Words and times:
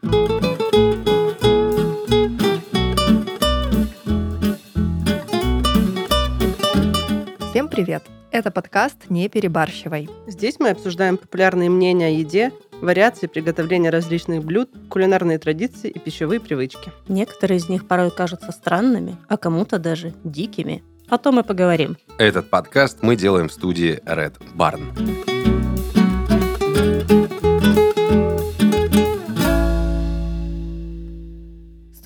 Всем 0.00 0.12
привет! 7.68 8.04
Это 8.30 8.52
подкаст 8.52 9.06
«Не 9.08 9.28
перебарщивай». 9.28 10.08
Здесь 10.28 10.60
мы 10.60 10.70
обсуждаем 10.70 11.16
популярные 11.16 11.68
мнения 11.68 12.06
о 12.06 12.10
еде, 12.10 12.52
вариации 12.80 13.26
приготовления 13.26 13.90
различных 13.90 14.44
блюд, 14.44 14.70
кулинарные 14.88 15.40
традиции 15.40 15.90
и 15.90 15.98
пищевые 15.98 16.38
привычки. 16.38 16.92
Некоторые 17.08 17.58
из 17.58 17.68
них 17.68 17.88
порой 17.88 18.12
кажутся 18.12 18.52
странными, 18.52 19.16
а 19.26 19.36
кому-то 19.36 19.80
даже 19.80 20.14
дикими. 20.22 20.84
О 21.08 21.18
том 21.18 21.40
и 21.40 21.42
поговорим. 21.42 21.96
Этот 22.18 22.50
подкаст 22.50 22.98
мы 23.02 23.16
делаем 23.16 23.48
в 23.48 23.52
студии 23.52 24.00
Red 24.04 24.36
Barn. 24.54 25.37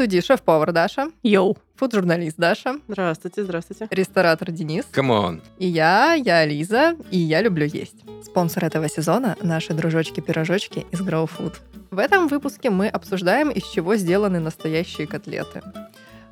Студии 0.03 0.19
шеф-повар 0.21 0.73
Даша, 0.73 1.13
Yo. 1.23 1.57
фуд-журналист 1.77 2.37
Даша, 2.37 2.81
Здравствуйте, 2.89 3.45
здравствуйте. 3.45 3.87
ресторатор 3.89 4.51
Денис. 4.51 4.85
Come 4.91 5.19
on. 5.19 5.41
И 5.61 5.69
я, 5.69 6.15
я 6.15 6.45
Лиза, 6.45 6.97
и 7.13 7.19
я 7.19 7.41
люблю 7.41 7.67
есть. 7.67 8.03
Спонсор 8.25 8.65
этого 8.65 8.89
сезона– 8.89 9.37
наши 9.43 9.75
дружочки-пирожочки 9.75 10.87
из 10.91 11.01
Grow 11.03 11.31
Food. 11.31 11.55
В 11.93 11.99
этом 12.01 12.27
выпуске 12.27 12.69
мы 12.71 12.89
обсуждаем, 12.89 13.51
из 13.51 13.63
чего 13.63 13.95
сделаны 13.95 14.41
настоящие 14.41 15.07
котлеты. 15.07 15.63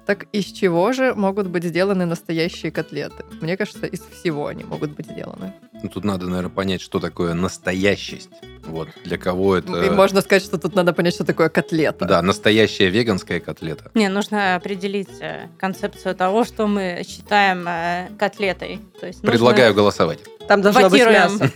Так 0.04 0.26
из 0.32 0.46
чего 0.46 0.92
же 0.92 1.14
могут 1.14 1.46
быть 1.46 1.62
сделаны 1.62 2.06
настоящие 2.06 2.72
котлеты? 2.72 3.24
Мне 3.40 3.56
кажется, 3.56 3.86
из 3.86 4.00
всего 4.00 4.48
они 4.48 4.64
могут 4.64 4.96
быть 4.96 5.06
сделаны. 5.06 5.54
Ну, 5.82 5.88
тут 5.88 6.04
надо, 6.04 6.26
наверное, 6.26 6.50
понять, 6.50 6.80
что 6.80 6.98
такое 7.00 7.34
настоящесть. 7.34 8.28
Вот, 8.66 8.88
для 9.04 9.16
кого 9.18 9.56
это... 9.56 9.82
И 9.82 9.90
можно 9.90 10.20
сказать, 10.20 10.44
что 10.44 10.58
тут 10.58 10.74
надо 10.74 10.92
понять, 10.92 11.14
что 11.14 11.24
такое 11.24 11.48
котлета. 11.48 12.04
Да, 12.04 12.22
настоящая 12.22 12.88
веганская 12.90 13.40
котлета. 13.40 13.90
Не, 13.94 14.08
нужно 14.08 14.54
определить 14.56 15.08
э, 15.20 15.48
концепцию 15.58 16.14
того, 16.14 16.44
что 16.44 16.66
мы 16.66 17.02
считаем 17.08 17.66
э, 17.66 18.08
котлетой. 18.18 18.80
То 19.00 19.06
есть 19.06 19.22
нужно- 19.22 19.30
Предлагаю 19.32 19.74
голосовать. 19.74 20.20
Там 20.46 20.62
должно 20.62 20.82
быть 20.82 20.92
Вотируем. 20.92 21.14
мясо. 21.38 21.50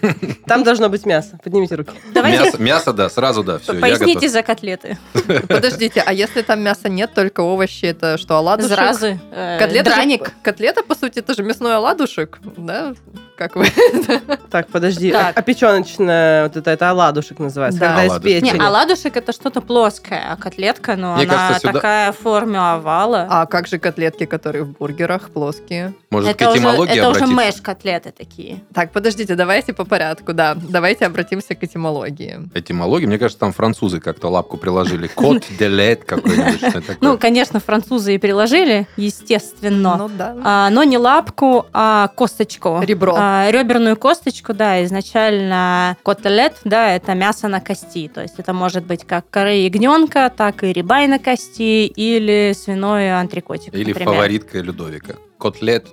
Там 0.47 0.63
должно 0.65 0.89
быть 0.89 1.05
мясо. 1.05 1.39
Поднимите 1.43 1.75
руки. 1.75 1.93
Давайте 2.13 2.45
Мясо, 2.45 2.63
мясо, 2.63 2.93
да, 2.93 3.11
сразу 3.11 3.43
да, 3.43 3.59
все, 3.59 3.75
поясните 3.75 4.29
за 4.29 4.43
котлеты. 4.43 4.99
Подождите, 5.49 6.01
а 6.05 6.13
если 6.13 6.43
там 6.43 6.63
мяса 6.63 6.89
нет, 6.89 7.13
только 7.13 7.41
овощи, 7.41 7.87
это 7.87 8.19
что, 8.19 8.37
оладушек? 8.37 8.71
Зразы. 8.73 9.21
э, 9.33 9.59
Котлета 9.59 9.91
же- 9.91 9.97
драник. 9.97 10.33
котлета, 10.43 10.83
по 10.85 10.95
сути, 10.95 11.19
это 11.19 11.35
же 11.35 11.43
мясной 11.43 11.75
оладушек, 11.75 12.39
да? 12.57 12.95
Как 13.37 13.57
вы? 13.57 13.67
Так, 14.51 14.69
подожди. 14.69 15.11
Так. 15.13 15.37
А, 15.39 15.43
печеночная, 15.43 16.45
вот 16.45 16.57
это, 16.57 16.71
это 16.71 16.91
оладушек 16.91 17.39
называется, 17.39 17.81
Да. 17.81 17.89
когда 17.89 18.05
из 18.05 18.11
Оладушек. 18.11 18.41
печени. 18.43 18.59
Не, 18.59 18.65
оладушек 18.67 19.17
это 19.17 19.33
что-то 19.33 19.61
плоское, 19.61 20.23
а 20.31 20.37
котлетка, 20.37 20.97
ну, 20.97 21.15
Мне 21.15 21.25
она 21.25 21.33
кажется, 21.35 21.61
сюда- 21.61 21.73
такая 21.73 22.13
в 22.13 22.19
форме 22.19 22.59
овала. 22.59 23.27
А 23.29 23.47
как 23.47 23.67
же 23.67 23.79
котлетки, 23.79 24.27
которые 24.27 24.65
в 24.65 24.73
бургерах, 24.79 25.31
плоские? 25.31 25.95
Может, 26.11 26.31
это 26.31 26.45
к 26.45 26.49
уже, 26.51 26.59
этимологии 26.59 26.99
это 26.99 27.11
уже 27.11 27.27
мэш-котлеты 27.27 28.13
такие. 28.17 28.61
Так, 28.73 28.93
подождите, 28.93 29.35
давайте 29.35 29.73
по 29.73 29.85
порядку, 29.85 30.33
да. 30.33 30.55
Давайте 30.57 31.07
обратимся 31.07 31.55
к 31.55 31.63
этимологии. 31.65 32.49
Этимология, 32.55 33.09
мне 33.09 33.19
кажется, 33.19 33.41
там 33.41 33.53
французы 33.53 34.01
как-то 34.01 34.29
лапку 34.29 34.57
приложили. 34.57 35.09
Кот 35.09 35.43
де 35.59 35.69
лет 35.69 36.05
какой-нибудь. 36.05 36.99
Ну, 37.01 37.19
конечно, 37.19 37.59
французы 37.61 38.15
и 38.15 38.19
приложили, 38.19 38.87
естественно. 38.97 39.97
Ну 39.97 40.09
да. 40.09 40.37
А, 40.45 40.71
но 40.71 40.85
не 40.85 40.99
лапку, 40.99 41.67
а 41.73 42.09
косточку. 42.15 42.81
Ребро. 42.83 43.15
А, 43.19 43.51
реберную 43.51 43.97
косточку, 44.05 44.53
да, 44.53 44.85
изначально 44.85 45.97
котлет, 46.05 46.57
да, 46.65 46.95
это 46.95 47.15
мясо 47.15 47.49
на 47.49 47.63
кости. 47.63 48.11
То 48.13 48.21
есть 48.21 48.35
это 48.37 48.53
может 48.53 48.85
быть 48.85 49.07
как 49.07 49.31
коры 49.31 49.55
ягненка, 49.55 50.31
так 50.37 50.63
и 50.63 50.75
рибай 50.75 51.09
на 51.09 51.19
кости 51.19 51.87
или 51.87 52.53
свиной 52.53 53.19
антрикотик, 53.19 53.73
Или 53.73 53.93
например. 53.93 54.13
фаворитка 54.13 54.59
Людовика. 54.61 55.15
Котлет. 55.39 55.87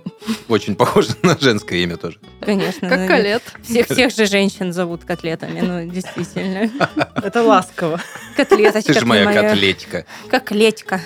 Очень 0.49 0.75
похоже 0.75 1.11
на 1.23 1.37
женское 1.39 1.79
имя 1.79 1.95
тоже. 1.95 2.19
Конечно. 2.41 2.89
Как 2.89 2.99
ну, 2.99 3.07
колет. 3.07 3.43
Всех, 3.63 3.87
всех 3.87 4.13
же 4.13 4.25
женщин 4.25 4.73
зовут 4.73 5.05
котлетами, 5.05 5.61
ну, 5.61 5.89
действительно. 5.89 6.69
Это 7.15 7.41
ласково. 7.41 8.01
Котлеточка 8.35 8.93
Ты 8.93 8.99
же 8.99 9.05
моя 9.05 9.23
моя. 9.23 9.41
котлетика. 9.41 10.05
Котлетка. 10.29 10.99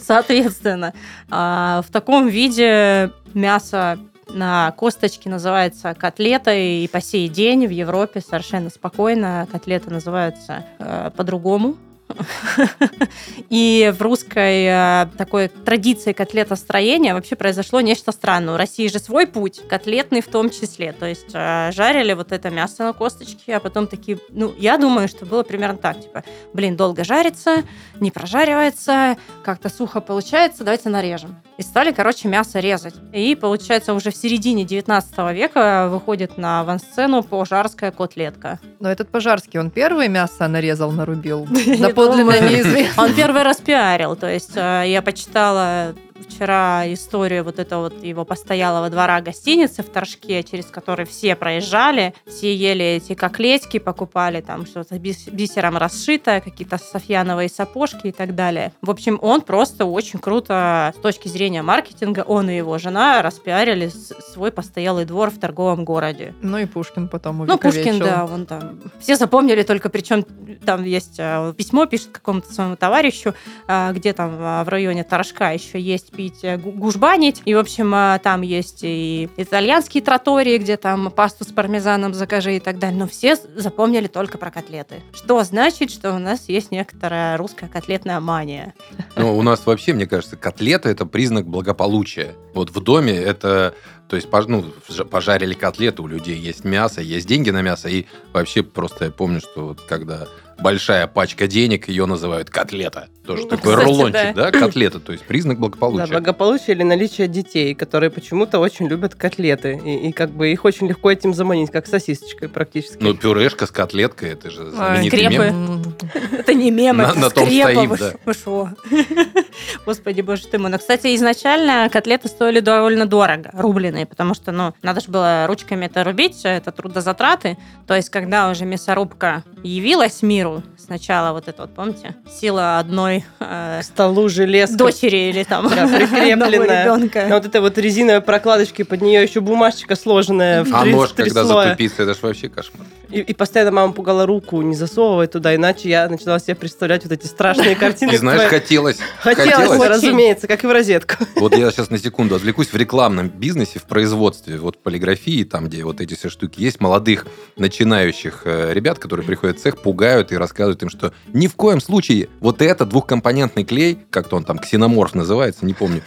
Соответственно, 0.00 0.92
а, 1.30 1.82
в 1.86 1.92
таком 1.92 2.26
виде 2.26 3.12
мясо 3.32 3.96
на 4.34 4.70
косточке 4.72 5.28
называется 5.28 5.94
котлетой, 5.94 6.84
и 6.84 6.88
по 6.88 7.00
сей 7.00 7.28
день 7.28 7.66
в 7.66 7.70
Европе 7.70 8.20
совершенно 8.20 8.70
спокойно 8.70 9.46
котлеты 9.50 9.90
называются 9.90 10.64
э, 10.78 11.10
по-другому. 11.16 11.76
И 13.50 13.92
в 13.96 14.02
русской 14.02 14.64
э, 14.66 15.06
такой 15.16 15.48
традиции 15.48 16.12
котлетостроения 16.12 17.14
вообще 17.14 17.36
произошло 17.36 17.80
нечто 17.80 18.12
странное. 18.12 18.54
У 18.54 18.56
России 18.56 18.88
же 18.88 18.98
свой 18.98 19.26
путь, 19.26 19.60
котлетный 19.68 20.20
в 20.20 20.28
том 20.28 20.50
числе. 20.50 20.92
То 20.92 21.06
есть 21.06 21.30
э, 21.32 21.70
жарили 21.72 22.12
вот 22.12 22.32
это 22.32 22.50
мясо 22.50 22.84
на 22.84 22.92
косточке, 22.92 23.56
а 23.56 23.60
потом 23.60 23.86
такие... 23.86 24.18
Ну, 24.30 24.54
я 24.58 24.78
думаю, 24.78 25.08
что 25.08 25.26
было 25.26 25.42
примерно 25.42 25.78
так. 25.78 26.00
Типа, 26.00 26.24
блин, 26.52 26.76
долго 26.76 27.04
жарится, 27.04 27.62
не 28.00 28.10
прожаривается, 28.10 29.16
как-то 29.44 29.68
сухо 29.68 30.00
получается, 30.00 30.64
давайте 30.64 30.88
нарежем. 30.88 31.36
И 31.58 31.62
стали, 31.62 31.92
короче, 31.92 32.28
мясо 32.28 32.60
резать. 32.60 32.94
И, 33.12 33.34
получается, 33.34 33.94
уже 33.94 34.10
в 34.10 34.16
середине 34.16 34.64
19 34.64 35.18
века 35.32 35.88
выходит 35.90 36.38
на 36.38 36.60
авансцену 36.60 37.22
пожарская 37.22 37.90
котлетка. 37.90 38.58
Но 38.80 38.90
этот 38.90 39.10
Пожарский, 39.10 39.60
он 39.60 39.70
первый 39.70 40.08
мясо 40.08 40.48
нарезал, 40.48 40.90
нарубил? 40.90 41.46
Я 41.66 41.90
Доподлинно 42.04 42.32
думаю. 42.32 42.50
неизвестно. 42.56 43.02
Он 43.02 43.14
первый 43.14 43.42
раз 43.42 43.58
пиарил. 43.58 44.16
То 44.16 44.28
есть 44.28 44.52
э, 44.56 44.84
я 44.86 45.02
почитала 45.02 45.94
вчера 46.22 46.84
историю 46.92 47.44
вот 47.44 47.58
этого 47.58 47.84
вот 47.90 48.02
его 48.02 48.24
постоялого 48.24 48.88
двора 48.90 49.20
гостиницы 49.20 49.82
в 49.82 49.88
Торжке, 49.88 50.42
через 50.42 50.66
который 50.66 51.04
все 51.06 51.36
проезжали, 51.36 52.14
все 52.26 52.54
ели 52.54 52.84
эти 52.84 53.14
коклетки, 53.14 53.78
покупали 53.78 54.40
там 54.40 54.66
что-то 54.66 54.96
бис- 54.96 55.30
бисером 55.30 55.76
расшитое, 55.76 56.40
какие-то 56.40 56.78
софьяновые 56.78 57.48
сапожки 57.48 58.08
и 58.08 58.12
так 58.12 58.34
далее. 58.34 58.72
В 58.82 58.90
общем, 58.90 59.18
он 59.22 59.40
просто 59.42 59.84
очень 59.84 60.18
круто 60.18 60.92
с 60.96 61.00
точки 61.00 61.28
зрения 61.28 61.62
маркетинга, 61.62 62.20
он 62.26 62.48
и 62.50 62.56
его 62.56 62.78
жена 62.78 63.22
распиарили 63.22 63.88
свой 63.88 64.52
постоялый 64.52 65.04
двор 65.04 65.30
в 65.30 65.38
торговом 65.38 65.84
городе. 65.84 66.34
Ну 66.42 66.58
и 66.58 66.66
Пушкин 66.66 67.08
потом 67.08 67.38
Ну, 67.38 67.58
Пушкин, 67.58 67.80
увековечил. 67.96 68.04
да, 68.06 68.26
вон 68.26 68.46
там. 68.46 68.80
Все 69.00 69.16
запомнили 69.16 69.62
только, 69.62 69.88
причем 69.88 70.24
там 70.64 70.84
есть 70.84 71.16
э, 71.18 71.52
письмо, 71.56 71.86
пишет 71.86 72.08
какому-то 72.12 72.52
своему 72.52 72.76
товарищу, 72.76 73.34
э, 73.68 73.92
где 73.92 74.12
там 74.12 74.30
э, 74.34 74.64
в 74.64 74.68
районе 74.68 75.04
Торжка 75.04 75.52
еще 75.52 75.80
есть 75.80 76.11
пить, 76.12 76.40
э, 76.42 76.56
гу- 76.56 76.72
гужбанить. 76.72 77.42
И, 77.44 77.54
в 77.54 77.58
общем, 77.58 77.94
э, 77.94 78.20
там 78.22 78.42
есть 78.42 78.80
и 78.82 79.28
итальянские 79.36 80.02
тротории, 80.02 80.58
где 80.58 80.76
там 80.76 81.10
пасту 81.10 81.44
с 81.44 81.48
пармезаном 81.48 82.14
закажи 82.14 82.56
и 82.56 82.60
так 82.60 82.78
далее. 82.78 82.98
Но 82.98 83.08
все 83.08 83.36
запомнили 83.56 84.06
только 84.06 84.38
про 84.38 84.50
котлеты. 84.50 85.02
Что 85.12 85.42
значит, 85.42 85.90
что 85.90 86.12
у 86.14 86.18
нас 86.18 86.48
есть 86.48 86.70
некоторая 86.70 87.36
русская 87.36 87.68
котлетная 87.68 88.20
мания. 88.20 88.74
Ну, 89.16 89.36
у 89.36 89.42
нас 89.42 89.66
вообще, 89.66 89.92
мне 89.92 90.06
кажется, 90.06 90.36
котлета– 90.36 90.88
это 90.90 91.06
признак 91.06 91.46
благополучия. 91.46 92.34
Вот 92.54 92.70
в 92.70 92.80
доме 92.80 93.14
это... 93.14 93.74
То 94.08 94.16
есть, 94.16 94.28
ну, 94.48 94.64
пожарили 95.10 95.54
котлеты, 95.54 96.02
у 96.02 96.06
людей 96.06 96.36
есть 96.36 96.64
мясо, 96.64 97.00
есть 97.00 97.26
деньги 97.26 97.48
на 97.48 97.62
мясо. 97.62 97.88
И 97.88 98.04
вообще 98.34 98.62
просто 98.62 99.06
я 99.06 99.10
помню, 99.10 99.40
что 99.40 99.68
вот 99.68 99.80
когда 99.80 100.28
большая 100.62 101.06
пачка 101.06 101.46
денег, 101.46 101.88
ее 101.88 102.06
называют 102.06 102.48
котлета. 102.50 103.08
Тоже 103.26 103.42
Ну, 103.44 103.48
такой 103.50 103.72
кстати, 103.74 103.86
рулончик, 103.88 104.34
да, 104.34 104.50
котлета. 104.50 104.98
То 104.98 105.12
есть 105.12 105.24
признак 105.24 105.56
Да, 105.58 105.60
благополучия. 105.60 106.06
благополучие 106.10 106.74
или 106.74 106.82
наличие 106.82 107.28
детей, 107.28 107.72
которые 107.74 108.10
почему-то 108.10 108.58
очень 108.58 108.88
любят 108.88 109.14
котлеты. 109.14 109.80
И, 109.84 110.08
и 110.08 110.12
как 110.12 110.30
бы 110.30 110.50
их 110.50 110.64
очень 110.64 110.88
легко 110.88 111.10
этим 111.10 111.32
заманить, 111.32 111.70
как 111.70 111.86
сосисочкой 111.86 112.48
практически. 112.48 112.96
Ну, 113.00 113.14
пюрешка 113.14 113.66
с 113.66 113.70
котлеткой, 113.70 114.30
это 114.30 114.50
же 114.50 114.70
знаменитый 114.70 115.18
скрепы. 115.20 115.44
мем. 115.50 115.82
Это 116.32 116.54
не 116.54 116.70
мем, 116.72 116.96
На- 116.96 117.02
это 117.10 117.18
на 117.18 117.30
том 117.30 117.46
скрепа, 117.46 117.70
стоим, 117.70 117.96
да. 118.26 118.32
шо? 118.34 118.68
Господи, 119.86 120.20
боже 120.20 120.46
ты 120.48 120.58
мой. 120.58 120.70
Но, 120.70 120.78
кстати, 120.78 121.14
изначально 121.14 121.88
котлеты 121.92 122.28
стоили 122.28 122.60
довольно 122.60 123.06
дорого, 123.06 123.50
рубленые, 123.52 124.06
потому 124.06 124.34
что, 124.34 124.50
ну, 124.52 124.74
надо 124.82 125.00
же 125.00 125.10
было 125.10 125.46
ручками 125.46 125.86
это 125.86 126.02
рубить, 126.04 126.40
это 126.44 126.72
трудозатраты. 126.72 127.56
То 127.86 127.94
есть, 127.94 128.10
когда 128.10 128.50
уже 128.50 128.64
мясорубка 128.64 129.44
явилась 129.62 130.22
миру, 130.22 130.51
сначала 130.76 131.32
вот 131.32 131.48
это 131.48 131.62
вот, 131.62 131.74
помните, 131.74 132.14
сила 132.40 132.78
одной 132.78 133.24
э, 133.40 133.80
К 133.80 133.84
столу 133.84 134.28
железка. 134.28 134.76
дочери 134.76 135.30
или 135.30 135.44
там 135.44 135.68
Да, 135.68 135.86
прикрепленная. 135.96 136.82
ребенка. 136.84 137.26
А 137.30 137.34
вот 137.34 137.46
этой 137.46 137.60
вот 137.60 137.78
резиновой 137.78 138.20
прокладочки, 138.20 138.82
под 138.82 139.00
нее 139.02 139.22
еще 139.22 139.40
бумажечка 139.40 139.96
сложенная 139.96 140.64
в 140.64 140.74
А 140.74 140.82
три, 140.82 140.92
нож, 140.92 141.10
три 141.12 141.24
когда 141.26 141.44
слоя. 141.44 141.64
затупится, 141.70 142.02
это 142.02 142.14
же 142.14 142.20
вообще 142.22 142.48
кошмар. 142.48 142.86
И, 143.10 143.20
и 143.20 143.34
постоянно 143.34 143.72
мама 143.72 143.92
пугала 143.92 144.24
руку, 144.24 144.62
не 144.62 144.74
засовывай 144.74 145.26
туда, 145.26 145.54
иначе 145.54 145.88
я 145.90 146.08
начала 146.08 146.38
себе 146.38 146.54
представлять 146.54 147.02
вот 147.04 147.12
эти 147.12 147.26
страшные 147.26 147.76
картины. 147.76 148.10
И 148.12 148.16
знаешь, 148.16 148.48
хотелось. 148.48 148.98
Хотелось, 149.20 149.86
разумеется, 149.88 150.46
как 150.46 150.64
и 150.64 150.66
в 150.66 150.72
розетку. 150.72 151.16
Вот 151.36 151.54
я 151.56 151.70
сейчас 151.70 151.90
на 151.90 151.98
секунду 151.98 152.34
отвлекусь 152.36 152.68
в 152.68 152.76
рекламном 152.76 153.28
бизнесе, 153.28 153.78
в 153.78 153.84
производстве, 153.84 154.56
вот 154.56 154.78
полиграфии, 154.82 155.44
там, 155.44 155.66
где 155.66 155.84
вот 155.84 156.00
эти 156.00 156.14
все 156.14 156.30
штуки 156.30 156.60
есть, 156.60 156.80
молодых 156.80 157.26
начинающих 157.56 158.42
э, 158.44 158.72
ребят, 158.72 158.98
которые 158.98 159.26
приходят 159.26 159.58
в 159.58 159.62
цех, 159.62 159.78
пугают 159.78 160.32
и 160.32 160.36
рассказывают 160.42 160.82
им, 160.82 160.90
что 160.90 161.12
ни 161.32 161.46
в 161.46 161.54
коем 161.54 161.80
случае 161.80 162.28
вот 162.40 162.60
это 162.60 162.84
двухкомпонентный 162.84 163.64
клей, 163.64 163.98
как-то 164.10 164.36
он 164.36 164.44
там 164.44 164.58
ксеноморф 164.58 165.14
называется, 165.14 165.64
не 165.64 165.74
помню. 165.74 166.02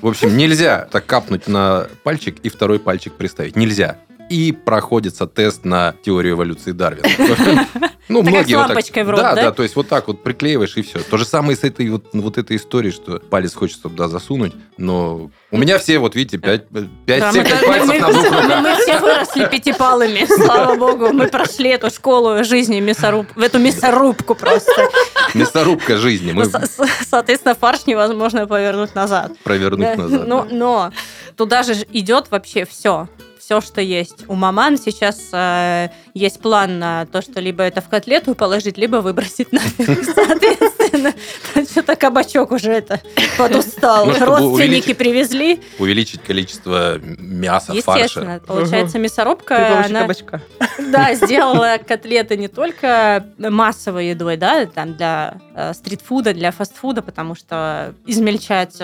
В 0.00 0.06
общем, 0.08 0.36
нельзя 0.36 0.88
так 0.90 1.06
капнуть 1.06 1.46
на 1.46 1.88
пальчик 2.02 2.38
и 2.42 2.48
второй 2.48 2.78
пальчик 2.78 3.12
приставить. 3.14 3.56
Нельзя. 3.56 3.98
И 4.30 4.52
проходится 4.52 5.26
тест 5.26 5.64
на 5.64 5.94
теорию 6.02 6.34
эволюции 6.34 6.72
Дарвина. 6.72 7.66
Ну, 8.06 8.20
многие 8.20 8.56
вот 8.56 8.66
так- 8.66 8.76
лампочкой 8.76 9.02
в 9.04 9.08
рот, 9.10 9.20
да, 9.20 9.34
да? 9.34 9.42
да, 9.44 9.50
то 9.52 9.62
есть 9.62 9.74
вот 9.76 9.88
так 9.88 10.08
вот 10.08 10.22
приклеиваешь 10.22 10.76
и 10.76 10.82
все. 10.82 10.98
То 10.98 11.16
же 11.16 11.24
самое 11.24 11.56
с 11.56 11.64
этой 11.64 11.88
вот, 11.88 12.04
вот 12.12 12.36
этой 12.36 12.58
историей, 12.58 12.92
что 12.92 13.18
палец 13.18 13.54
хочется 13.54 13.84
туда 13.84 14.08
засунуть, 14.08 14.52
но 14.76 15.30
у 15.50 15.56
меня 15.56 15.78
все, 15.78 15.98
вот 15.98 16.14
видите, 16.14 16.36
пять, 16.36 16.66
Да, 16.70 16.82
мы, 16.82 16.88
пять 17.06 17.32
мы- 17.62 17.66
пальцев 17.66 18.00
на 18.02 18.12
двух 18.12 18.24
руках. 18.26 18.60
мы 18.62 18.74
все 18.76 18.98
выросли 19.00 19.48
пятипалыми, 19.48 20.26
слава 20.26 20.76
богу. 20.76 21.14
Мы 21.14 21.28
прошли 21.28 21.70
эту 21.70 21.88
школу 21.90 22.44
жизни 22.44 22.78
мясоруб... 22.80 23.26
в 23.36 23.40
эту 23.40 23.58
мясорубку 23.58 24.34
просто. 24.34 24.86
Мясорубка 25.32 25.96
жизни. 25.96 26.32
Мы 26.32 26.44
Со- 26.44 26.66
со- 26.66 26.86
Соответственно, 27.08 27.54
фарш 27.54 27.86
невозможно 27.86 28.46
повернуть 28.46 28.94
назад. 28.94 29.32
провернуть 29.44 29.96
Да, 29.96 30.02
назад. 30.02 30.26
Но, 30.28 30.46
но 30.50 30.92
туда 31.38 31.62
же 31.62 31.72
идет 31.90 32.30
вообще 32.30 32.66
все. 32.66 33.08
Все, 33.44 33.60
что 33.60 33.82
есть. 33.82 34.24
У 34.26 34.36
маман 34.36 34.78
сейчас 34.78 35.28
э, 35.30 35.90
есть 36.14 36.40
план 36.40 36.78
на 36.78 37.06
то, 37.06 37.22
что 37.22 37.40
либо 37.40 37.64
это 37.64 37.80
в 37.80 37.88
котлету 37.88 38.36
положить, 38.36 38.78
либо 38.78 38.96
выбросить 38.98 39.50
нафиг. 39.50 40.04
Соответственно, 40.14 41.12
что-то 41.68 41.96
кабачок 41.96 42.52
уже 42.52 42.70
это 42.70 43.00
подустал. 43.36 44.06
Ну, 44.06 44.24
Родственники 44.24 44.94
привезли. 44.94 45.60
Увеличить 45.80 46.22
количество 46.22 46.98
мяса, 46.98 47.74
фарша. 47.82 48.04
Естественно, 48.04 48.40
получается, 48.46 48.98
мясорубка, 49.00 49.84
она, 49.84 50.02
кабачка. 50.02 50.40
да, 50.78 51.14
сделала 51.14 51.78
котлеты 51.84 52.36
не 52.36 52.46
только 52.46 53.26
массовой 53.38 54.10
едой, 54.10 54.36
да, 54.36 54.66
там 54.66 54.94
для 54.94 55.40
э, 55.54 55.74
стритфуда, 55.74 56.32
для 56.32 56.52
фастфуда, 56.52 57.02
потому 57.02 57.34
что 57.34 57.92
измельчать 58.06 58.80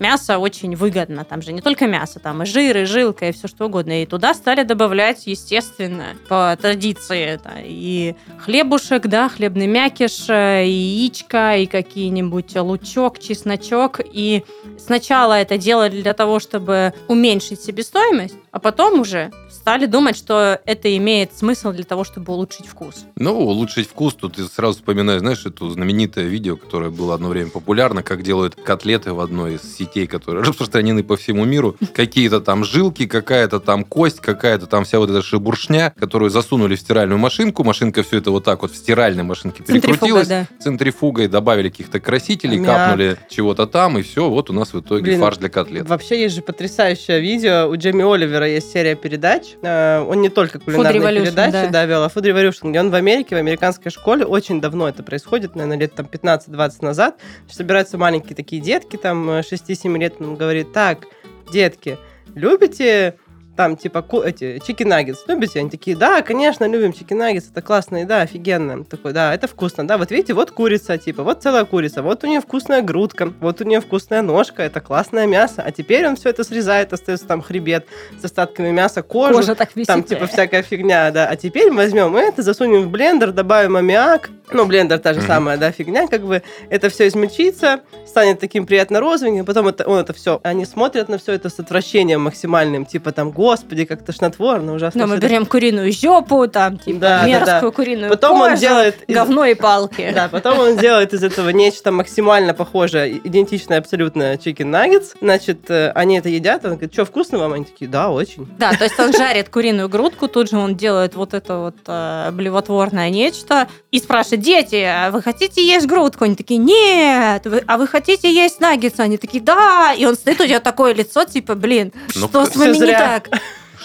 мясо 0.00 0.38
очень 0.38 0.74
выгодно. 0.74 1.24
Там 1.24 1.40
же 1.40 1.52
не 1.52 1.60
только 1.60 1.86
мясо, 1.86 2.18
там 2.18 2.42
и 2.42 2.46
жир, 2.46 2.78
и 2.78 2.84
жилка, 2.84 3.28
и 3.28 3.32
все 3.32 3.46
что 3.46 3.66
угодно. 3.66 4.02
И 4.02 4.06
туда 4.06 4.34
стали 4.34 4.64
добавлять, 4.64 5.26
естественно, 5.28 6.16
по 6.28 6.47
традиции, 6.56 7.38
да, 7.42 7.54
и 7.58 8.14
хлебушек, 8.38 9.06
да, 9.06 9.28
хлебный 9.28 9.66
мякиш, 9.66 10.28
э, 10.28 10.64
яичко, 10.66 11.56
и 11.56 11.66
какие-нибудь 11.66 12.56
лучок, 12.56 13.18
чесночок. 13.18 14.00
И 14.04 14.44
сначала 14.78 15.34
это 15.34 15.58
делали 15.58 16.00
для 16.00 16.14
того, 16.14 16.40
чтобы 16.40 16.92
уменьшить 17.08 17.60
себестоимость, 17.60 18.36
а 18.50 18.58
потом 18.58 19.00
уже 19.00 19.30
стали 19.50 19.86
думать, 19.86 20.16
что 20.16 20.60
это 20.64 20.96
имеет 20.96 21.36
смысл 21.36 21.72
для 21.72 21.84
того, 21.84 22.04
чтобы 22.04 22.32
улучшить 22.32 22.66
вкус. 22.66 23.04
Ну, 23.16 23.38
улучшить 23.38 23.88
вкус, 23.88 24.14
тут 24.14 24.36
ты 24.36 24.44
сразу 24.44 24.78
вспоминаешь, 24.78 25.20
знаешь, 25.20 25.44
это 25.44 25.68
знаменитое 25.68 26.26
видео, 26.26 26.56
которое 26.56 26.90
было 26.90 27.14
одно 27.14 27.28
время 27.28 27.50
популярно, 27.50 28.02
как 28.02 28.22
делают 28.22 28.54
котлеты 28.54 29.12
в 29.12 29.20
одной 29.20 29.56
из 29.56 29.76
сетей, 29.76 30.06
которые 30.06 30.42
распространены 30.46 31.02
по 31.02 31.16
всему 31.16 31.44
миру. 31.44 31.76
Какие-то 31.92 32.40
там 32.40 32.64
жилки, 32.64 33.06
какая-то 33.06 33.60
там 33.60 33.84
кость, 33.84 34.20
какая-то 34.20 34.66
там 34.66 34.84
вся 34.84 34.98
вот 34.98 35.10
эта 35.10 35.22
шебуршня, 35.22 35.92
которую 35.98 36.30
засунули 36.42 36.76
в 36.76 36.80
стиральную 36.80 37.18
машинку. 37.18 37.64
Машинка 37.64 38.02
все 38.02 38.18
это 38.18 38.30
вот 38.30 38.44
так 38.44 38.62
вот 38.62 38.70
в 38.70 38.76
стиральной 38.76 39.24
машинке 39.24 39.64
Центрифуга, 39.64 39.88
перекрутилась. 39.88 40.28
да. 40.28 40.46
Центрифугой 40.60 41.26
добавили 41.26 41.68
каких-то 41.68 41.98
красителей, 41.98 42.58
Аммиак. 42.58 42.76
капнули 42.76 43.16
чего-то 43.28 43.66
там, 43.66 43.98
и 43.98 44.02
все, 44.02 44.28
вот 44.28 44.50
у 44.50 44.52
нас 44.52 44.72
в 44.72 44.80
итоге 44.80 45.02
Блин, 45.02 45.20
фарш 45.20 45.38
для 45.38 45.48
котлет. 45.48 45.88
Вообще 45.88 46.20
есть 46.22 46.36
же 46.36 46.42
потрясающее 46.42 47.20
видео. 47.20 47.68
У 47.68 47.76
Джейми 47.76 48.04
Оливера 48.04 48.46
есть 48.46 48.72
серия 48.72 48.94
передач. 48.94 49.56
Э, 49.62 50.00
Он 50.00 50.22
не 50.22 50.28
только 50.28 50.60
кулинарные 50.60 51.24
передачи 51.24 51.52
да. 51.52 51.68
да. 51.68 51.84
вел, 51.86 52.04
а 52.04 52.06
Food 52.06 52.24
Revolution, 52.24 52.70
где 52.70 52.80
он 52.80 52.90
в 52.90 52.94
Америке, 52.94 53.34
в 53.34 53.38
американской 53.38 53.90
школе, 53.90 54.24
очень 54.24 54.60
давно 54.60 54.88
это 54.88 55.02
происходит, 55.02 55.56
наверное, 55.56 55.78
лет 55.78 55.94
там 55.94 56.06
15-20 56.06 56.72
назад, 56.82 57.16
собираются 57.50 57.98
маленькие 57.98 58.36
такие 58.36 58.62
детки, 58.62 58.96
там 58.96 59.28
э, 59.30 59.40
6-7 59.40 59.98
лет, 59.98 60.14
он 60.20 60.36
говорит, 60.36 60.72
так, 60.72 61.06
детки, 61.52 61.98
любите 62.34 63.16
там, 63.58 63.76
типа, 63.76 64.04
эти, 64.24 64.60
чики-наггетс, 64.64 65.24
любите? 65.26 65.58
Они 65.58 65.68
такие, 65.68 65.96
да, 65.96 66.22
конечно, 66.22 66.64
любим 66.64 66.92
чики-наггетс, 66.92 67.50
это 67.50 67.60
классная 67.60 68.02
еда, 68.02 68.20
офигенно. 68.20 68.84
Такой, 68.84 69.12
да, 69.12 69.34
это 69.34 69.48
вкусно, 69.48 69.84
да, 69.84 69.98
вот 69.98 70.12
видите, 70.12 70.32
вот 70.32 70.52
курица, 70.52 70.96
типа, 70.96 71.24
вот 71.24 71.42
целая 71.42 71.64
курица, 71.64 72.02
вот 72.02 72.22
у 72.22 72.28
нее 72.28 72.40
вкусная 72.40 72.82
грудка, 72.82 73.32
вот 73.40 73.60
у 73.60 73.64
нее 73.64 73.80
вкусная 73.80 74.22
ножка, 74.22 74.62
это 74.62 74.80
классное 74.80 75.26
мясо, 75.26 75.60
а 75.66 75.72
теперь 75.72 76.06
он 76.06 76.14
все 76.14 76.28
это 76.30 76.44
срезает, 76.44 76.92
остается 76.92 77.26
там 77.26 77.42
хребет 77.42 77.84
с 78.22 78.24
остатками 78.24 78.70
мяса, 78.70 79.02
кожу, 79.02 79.34
Кожа 79.34 79.56
так 79.56 79.74
висит. 79.74 79.88
там 79.88 80.04
типа 80.04 80.28
всякая 80.28 80.62
фигня, 80.62 81.10
да. 81.10 81.26
А 81.26 81.34
теперь 81.34 81.72
возьмем 81.72 82.14
это, 82.16 82.42
засунем 82.42 82.82
в 82.82 82.90
блендер, 82.90 83.32
добавим 83.32 83.74
аммиак. 83.76 84.30
Ну, 84.50 84.64
блендер 84.64 84.98
та 84.98 85.12
же 85.12 85.18
Мгм. 85.18 85.26
самая, 85.28 85.58
да, 85.58 85.72
фигня, 85.72 86.06
как 86.08 86.22
бы 86.22 86.42
это 86.70 86.88
все 86.88 87.06
измельчится, 87.08 87.80
станет 88.06 88.38
таким 88.40 88.66
приятно 88.66 88.98
розовеньким, 89.00 89.44
потом 89.44 89.68
это, 89.68 89.84
он 89.86 89.98
это 89.98 90.14
все, 90.14 90.40
они 90.42 90.64
смотрят 90.64 91.08
на 91.10 91.18
все 91.18 91.32
это 91.32 91.50
с 91.50 91.58
отвращением 91.58 92.22
максимальным, 92.22 92.86
типа 92.86 93.12
там, 93.12 93.30
господи, 93.48 93.84
как 93.84 94.04
тошнотворно, 94.04 94.74
ужасно. 94.74 95.00
Но 95.00 95.06
мы 95.06 95.14
всё 95.14 95.18
это». 95.18 95.26
берем 95.28 95.46
куриную 95.46 95.92
жопу, 95.92 96.46
там, 96.48 96.78
типа, 96.78 96.98
Да, 97.00 97.20
да, 97.20 97.26
мерзкую 97.26 97.60
да. 97.62 97.76
куриную 97.76 98.10
Потом 98.10 98.40
он 98.40 98.50
кожу, 98.50 98.60
делает 98.60 98.96
из- 99.06 99.14
говно 99.14 99.44
и 99.46 99.54
палки. 99.54 100.10
Да, 100.14 100.28
потом 100.28 100.58
он 100.58 100.76
делает 100.76 101.12
из 101.14 101.22
этого 101.22 101.48
нечто 101.50 101.90
максимально 101.92 102.52
похожее, 102.54 103.18
идентичное 103.24 103.78
абсолютно 103.78 104.34
chicken 104.34 104.70
nuggets. 104.70 105.16
Значит, 105.20 105.70
э, 105.70 105.90
они 105.94 106.18
это 106.18 106.28
едят, 106.28 106.64
он 106.64 106.72
говорит, 106.72 106.92
что, 106.92 107.04
вкусно 107.04 107.38
вам? 107.38 107.52
Они 107.54 107.64
такие, 107.64 107.88
да, 107.90 108.10
очень. 108.10 108.46
Да, 108.58 108.72
то 108.72 108.84
есть 108.84 108.98
он 109.00 109.12
жарит 109.12 109.48
куриную 109.48 109.88
грудку, 109.88 110.28
тут 110.28 110.50
же 110.50 110.56
он 110.58 110.76
делает 110.76 111.14
вот 111.14 111.34
это 111.34 111.58
вот 111.58 111.76
э, 111.86 112.30
блевотворное 112.32 113.10
нечто 113.10 113.68
и 113.90 113.98
спрашивает, 113.98 114.40
дети, 114.42 114.76
а 114.76 115.10
вы 115.10 115.22
хотите 115.22 115.64
есть 115.66 115.86
грудку? 115.86 116.24
Они 116.24 116.34
такие, 116.34 116.58
нет, 116.58 117.46
а 117.66 117.76
вы 117.78 117.86
хотите 117.86 118.32
есть 118.32 118.60
наггетсы? 118.60 119.00
Они 119.00 119.16
такие, 119.16 119.42
да, 119.42 119.94
и 119.96 120.04
он 120.04 120.14
стоит, 120.14 120.40
у 120.40 120.44
него 120.44 120.60
такое 120.60 120.92
лицо, 120.94 121.24
типа, 121.24 121.54
блин, 121.54 121.92
Ну, 122.14 122.28
что 122.28 122.44
с 122.46 122.56
вами 122.56 122.76
не 122.76 122.92
так? 122.92 123.28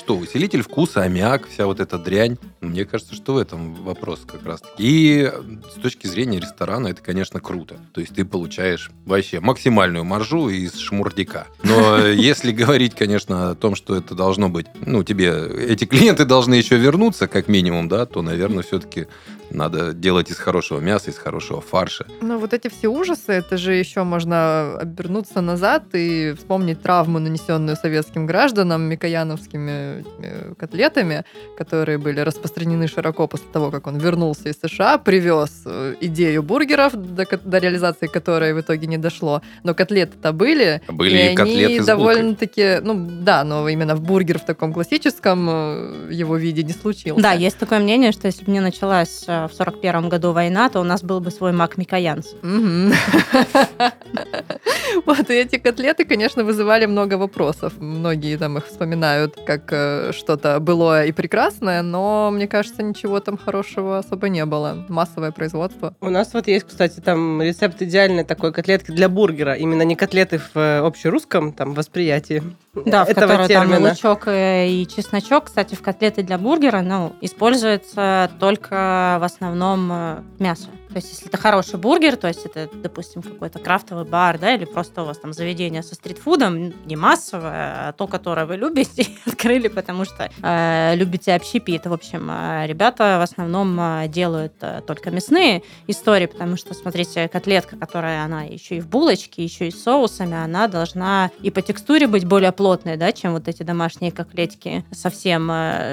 Что, 0.04 0.18
усилитель 0.18 0.64
вкуса, 0.64 1.04
аммиак, 1.04 1.48
вся 1.48 1.66
вот 1.66 1.80
эта 1.80 1.98
дрянь. 1.98 2.38
Мне 2.60 2.84
кажется, 2.84 3.16
что 3.16 3.36
в 3.36 3.38
этом 3.38 3.74
вопрос 3.74 4.24
как 4.28 4.46
раз. 4.46 4.62
И 4.78 5.32
с 5.74 5.82
точки 5.82 6.08
зрения 6.08 6.42
ресторана 6.42 6.90
это, 6.90 7.02
конечно, 7.02 7.40
круто. 7.40 7.78
То 7.94 8.02
есть 8.02 8.14
ты 8.14 8.26
получаешь 8.26 8.92
вообще 9.06 9.40
максимальную 9.40 10.04
маржу 10.04 10.50
из 10.50 10.76
шмурдика. 10.78 11.48
Но 11.64 12.00
если 12.06 12.52
говорить, 12.52 12.96
конечно, 12.96 13.52
о 13.52 13.56
том, 13.56 13.76
что 13.76 13.96
это 13.96 14.14
должно 14.14 14.50
быть, 14.50 14.66
ну, 14.86 15.06
тебе 15.06 15.48
эти 15.70 15.86
клиенты 15.86 16.26
должны 16.26 16.56
еще 16.56 16.76
вернуться, 16.76 17.30
как 17.30 17.48
минимум, 17.48 17.88
да, 17.88 18.06
то, 18.06 18.22
наверное, 18.22 18.64
все-таки 18.64 19.08
надо 19.54 19.94
делать 19.94 20.32
из 20.32 20.38
хорошего 20.38 20.80
мяса, 20.80 21.12
из 21.12 21.18
хорошего 21.18 21.62
фарша. 21.62 22.06
Ну, 22.22 22.38
вот 22.40 22.54
эти 22.54 22.68
все 22.68 22.88
ужасы, 22.88 23.32
это 23.32 23.58
же 23.58 23.74
еще 23.74 24.04
можно 24.04 24.78
обернуться 24.78 25.42
назад 25.42 25.84
и 25.94 26.34
вспомнить 26.38 26.82
травму, 26.82 27.20
нанесенную 27.20 27.76
советским 27.76 28.26
гражданам 28.26 28.84
микояновскими 28.84 30.04
э, 30.20 30.54
котлетами, 30.58 31.24
которые 31.58 31.98
были 31.98 32.20
распространены 32.20 32.88
широко 32.88 33.28
после 33.28 33.48
того, 33.52 33.72
как 33.72 33.88
он 33.88 33.98
вернулся 33.98 34.50
из 34.50 34.56
США, 34.60 34.98
привез 34.98 35.64
э, 35.66 35.96
идею 36.02 36.44
бургеров, 36.44 36.94
до, 36.94 37.26
до 37.26 37.58
реализации 37.58 38.08
которой 38.08 38.54
в 38.54 38.62
итоге 38.62 38.88
не 38.88 38.98
дошло. 38.98 39.42
Но 39.64 39.74
котлеты-то 39.74 40.34
были. 40.34 40.82
Были 40.88 41.32
и 41.32 41.36
котлеты 41.36 41.66
они 41.66 41.80
довольно-таки, 41.80 42.80
ну 42.82 43.08
да, 43.22 43.44
но 43.44 43.68
именно 43.70 43.96
в 43.96 44.02
бургер 44.02 44.40
в 44.40 44.46
таком 44.46 44.74
классическом 44.74 45.50
э, 45.50 46.10
его 46.12 46.38
виде 46.38 46.64
не 46.64 46.74
случился. 46.74 47.22
Да, 47.22 47.34
есть 47.34 47.58
такое 47.58 47.80
мнение, 47.80 48.12
что 48.12 48.28
если 48.28 48.44
бы 48.44 48.52
не 48.52 48.60
началась 48.60 49.26
в 49.48 49.54
сорок 49.54 49.82
первом 49.82 50.10
году 50.10 50.32
война, 50.32 50.70
то 50.70 50.80
у 50.80 50.84
нас 50.84 51.04
был 51.04 51.20
бы 51.20 51.32
свой 51.32 51.52
мак 51.52 51.78
Микоянц. 51.78 52.28
Вот 55.06 55.30
и 55.30 55.34
эти 55.34 55.58
котлеты, 55.58 56.06
конечно, 56.06 56.44
вызывали 56.44 56.86
много 56.86 57.16
вопросов. 57.16 57.74
Многие 57.80 58.38
там 58.38 58.58
их 58.58 58.68
вспоминают 58.68 59.38
как 59.46 59.72
э, 59.72 60.12
что-то 60.14 60.60
былое 60.60 61.06
и 61.06 61.12
прекрасное, 61.12 61.82
но 61.82 62.32
мне 62.32 62.48
кажется, 62.48 62.84
ничего 62.84 63.20
там 63.20 63.38
хорошего 63.38 63.98
особо 63.98 64.30
не 64.30 64.46
было. 64.46 64.86
Массовое 64.90 65.32
производство. 65.32 65.96
У 66.02 66.10
нас 66.10 66.34
вот 66.34 66.48
есть, 66.48 66.68
кстати, 66.68 67.00
там 67.00 67.42
рецепт 67.42 67.82
идеальной 67.82 68.24
такой 68.24 68.54
котлетки 68.54 68.92
для 68.92 69.10
бургера. 69.10 69.54
Именно 69.54 69.84
не 69.84 69.96
котлеты 69.96 70.40
в 70.40 70.58
э, 70.58 70.80
общерусском 70.80 71.54
там 71.54 71.74
восприятии 71.74 72.44
Да, 72.86 73.06
в 73.06 73.10
этого 73.10 73.32
которой 73.32 73.48
там 73.48 73.64
и 73.64 73.70
термина. 73.70 73.90
лучок 73.90 74.28
э, 74.28 74.68
и 74.68 74.88
чесночок. 74.88 75.46
Кстати, 75.46 75.76
в 75.76 75.82
котлеты 75.82 76.24
для 76.24 76.38
бургера, 76.38 76.82
ну, 76.82 77.14
используется 77.22 78.32
только 78.40 79.18
в 79.20 79.24
основном 79.24 80.24
мясо. 80.40 80.70
То 80.94 80.98
есть, 80.98 81.10
если 81.10 81.28
это 81.28 81.38
хороший 81.38 81.80
бургер, 81.80 82.18
то 82.18 82.28
есть 82.28 82.46
это, 82.46 82.70
допустим, 82.72 83.24
какой-то 83.24 83.58
крафтовый 83.58 84.06
бар, 84.06 84.38
да, 84.38 84.54
или 84.54 84.66
просто 84.66 85.02
у 85.02 85.06
вас 85.06 85.18
там 85.18 85.34
заведение 85.34 85.82
со 85.82 85.96
стритфудом, 85.96 86.72
не 86.86 86.96
массовое, 86.96 87.90
а 87.90 87.94
то, 87.94 88.06
которое 88.06 88.46
вы 88.46 88.56
любите, 88.58 89.08
открыли, 89.26 89.70
потому 89.70 90.06
что 90.06 90.30
э, 90.44 90.96
любите 90.96 91.34
общепит. 91.34 91.88
В 91.88 91.94
общем, 91.94 92.30
э, 92.30 92.68
ребята 92.68 93.18
в 93.18 93.24
основном 93.24 93.76
э, 93.80 94.08
делают 94.08 94.54
э, 94.62 94.82
только 94.86 95.10
мясные 95.10 95.64
истории, 95.88 96.28
потому 96.28 96.58
что, 96.58 96.76
смотрите, 96.76 97.28
котлетка, 97.28 97.76
которая 97.76 98.24
она 98.24 98.44
еще 98.44 98.78
и 98.78 98.80
в 98.80 98.88
булочке, 98.88 99.44
еще 99.44 99.70
и 99.70 99.72
с 99.72 99.82
соусами, 99.82 100.36
она 100.36 100.68
должна 100.68 101.32
и 101.42 101.50
по 101.50 101.64
текстуре 101.64 102.06
быть 102.06 102.26
более 102.26 102.52
плотной, 102.52 102.98
да, 102.98 103.12
чем 103.14 103.34
вот 103.34 103.48
эти 103.48 103.64
домашние 103.64 104.12
котлетки 104.12 104.86
совсем, 104.92 105.46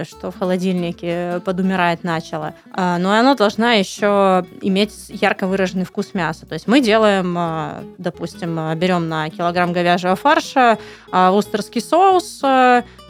что 0.04 0.30
в 0.30 0.38
холодильнике 0.38 1.40
подумирает 1.46 2.04
начало. 2.04 2.54
А, 2.72 2.98
но 2.98 3.12
она 3.12 3.34
должна 3.34 3.72
еще 3.72 4.44
иметь 4.60 4.89
ярко 5.08 5.46
выраженный 5.46 5.84
вкус 5.84 6.14
мяса. 6.14 6.46
То 6.46 6.54
есть 6.54 6.66
мы 6.66 6.80
делаем, 6.80 7.36
э, 7.36 7.84
допустим, 7.98 8.58
э, 8.58 8.74
берем 8.74 9.08
на 9.08 9.30
килограмм 9.30 9.72
говяжьего 9.72 10.16
фарша 10.16 10.78
устерский 11.12 11.80
соус, 11.80 12.40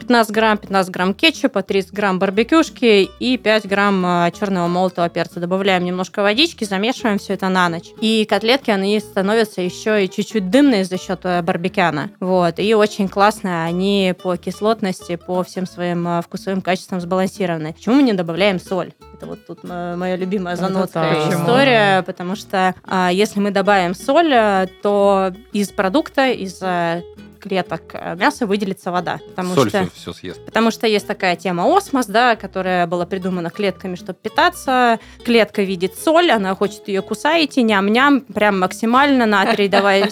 15 0.01 0.31
грамм, 0.31 0.57
15 0.57 0.91
грамм 0.91 1.13
кетчупа, 1.13 1.61
30 1.61 1.93
грамм 1.93 2.19
барбекюшки 2.19 3.09
и 3.19 3.37
5 3.37 3.67
грамм 3.67 4.31
черного 4.31 4.67
молотого 4.67 5.07
перца. 5.09 5.39
Добавляем 5.39 5.85
немножко 5.85 6.23
водички, 6.23 6.63
замешиваем 6.63 7.19
все 7.19 7.33
это 7.33 7.49
на 7.49 7.69
ночь. 7.69 7.89
И 8.01 8.25
котлетки, 8.25 8.71
они 8.71 8.99
становятся 8.99 9.61
еще 9.61 10.03
и 10.03 10.09
чуть-чуть 10.09 10.49
дымные 10.49 10.85
за 10.85 10.97
счет 10.97 11.21
барбекяна. 11.21 12.09
Вот. 12.19 12.59
И 12.59 12.73
очень 12.73 13.07
классно 13.07 13.63
они 13.65 14.15
по 14.21 14.37
кислотности, 14.37 15.15
по 15.15 15.43
всем 15.43 15.67
своим 15.67 16.07
э, 16.07 16.21
вкусовым 16.21 16.61
качествам 16.61 16.99
сбалансированы. 16.99 17.73
Почему 17.73 17.95
мы 17.95 18.03
не 18.03 18.13
добавляем 18.13 18.59
соль? 18.59 18.93
Это 19.13 19.27
вот 19.27 19.45
тут 19.45 19.63
моя 19.63 20.15
любимая 20.15 20.55
занотская 20.55 21.29
история, 21.29 22.01
потому 22.03 22.35
что 22.35 22.73
а, 22.85 23.11
если 23.11 23.39
мы 23.39 23.51
добавим 23.51 23.93
соль, 23.93 24.33
э, 24.33 24.67
то 24.81 25.31
из 25.53 25.69
продукта, 25.69 26.29
из 26.29 26.59
э, 26.61 27.03
клеток 27.41 27.93
мяса 28.17 28.45
выделится 28.45 28.91
вода. 28.91 29.19
Потому 29.29 29.55
Соль 29.55 29.69
что, 29.69 29.89
все, 29.93 30.13
съест. 30.13 30.45
Потому 30.45 30.71
что 30.71 30.87
есть 30.87 31.07
такая 31.07 31.35
тема 31.35 31.65
осмос, 31.75 32.05
да, 32.05 32.35
которая 32.35 32.87
была 32.87 33.05
придумана 33.05 33.49
клетками, 33.49 33.95
чтобы 33.95 34.19
питаться. 34.21 34.99
Клетка 35.25 35.63
видит 35.63 35.95
соль, 35.97 36.31
она 36.31 36.55
хочет 36.55 36.87
ее 36.87 37.01
кусать, 37.01 37.57
и 37.57 37.63
ням-ням, 37.63 38.21
прям 38.21 38.59
максимально 38.59 39.25
натрий 39.25 39.67
давай 39.67 40.11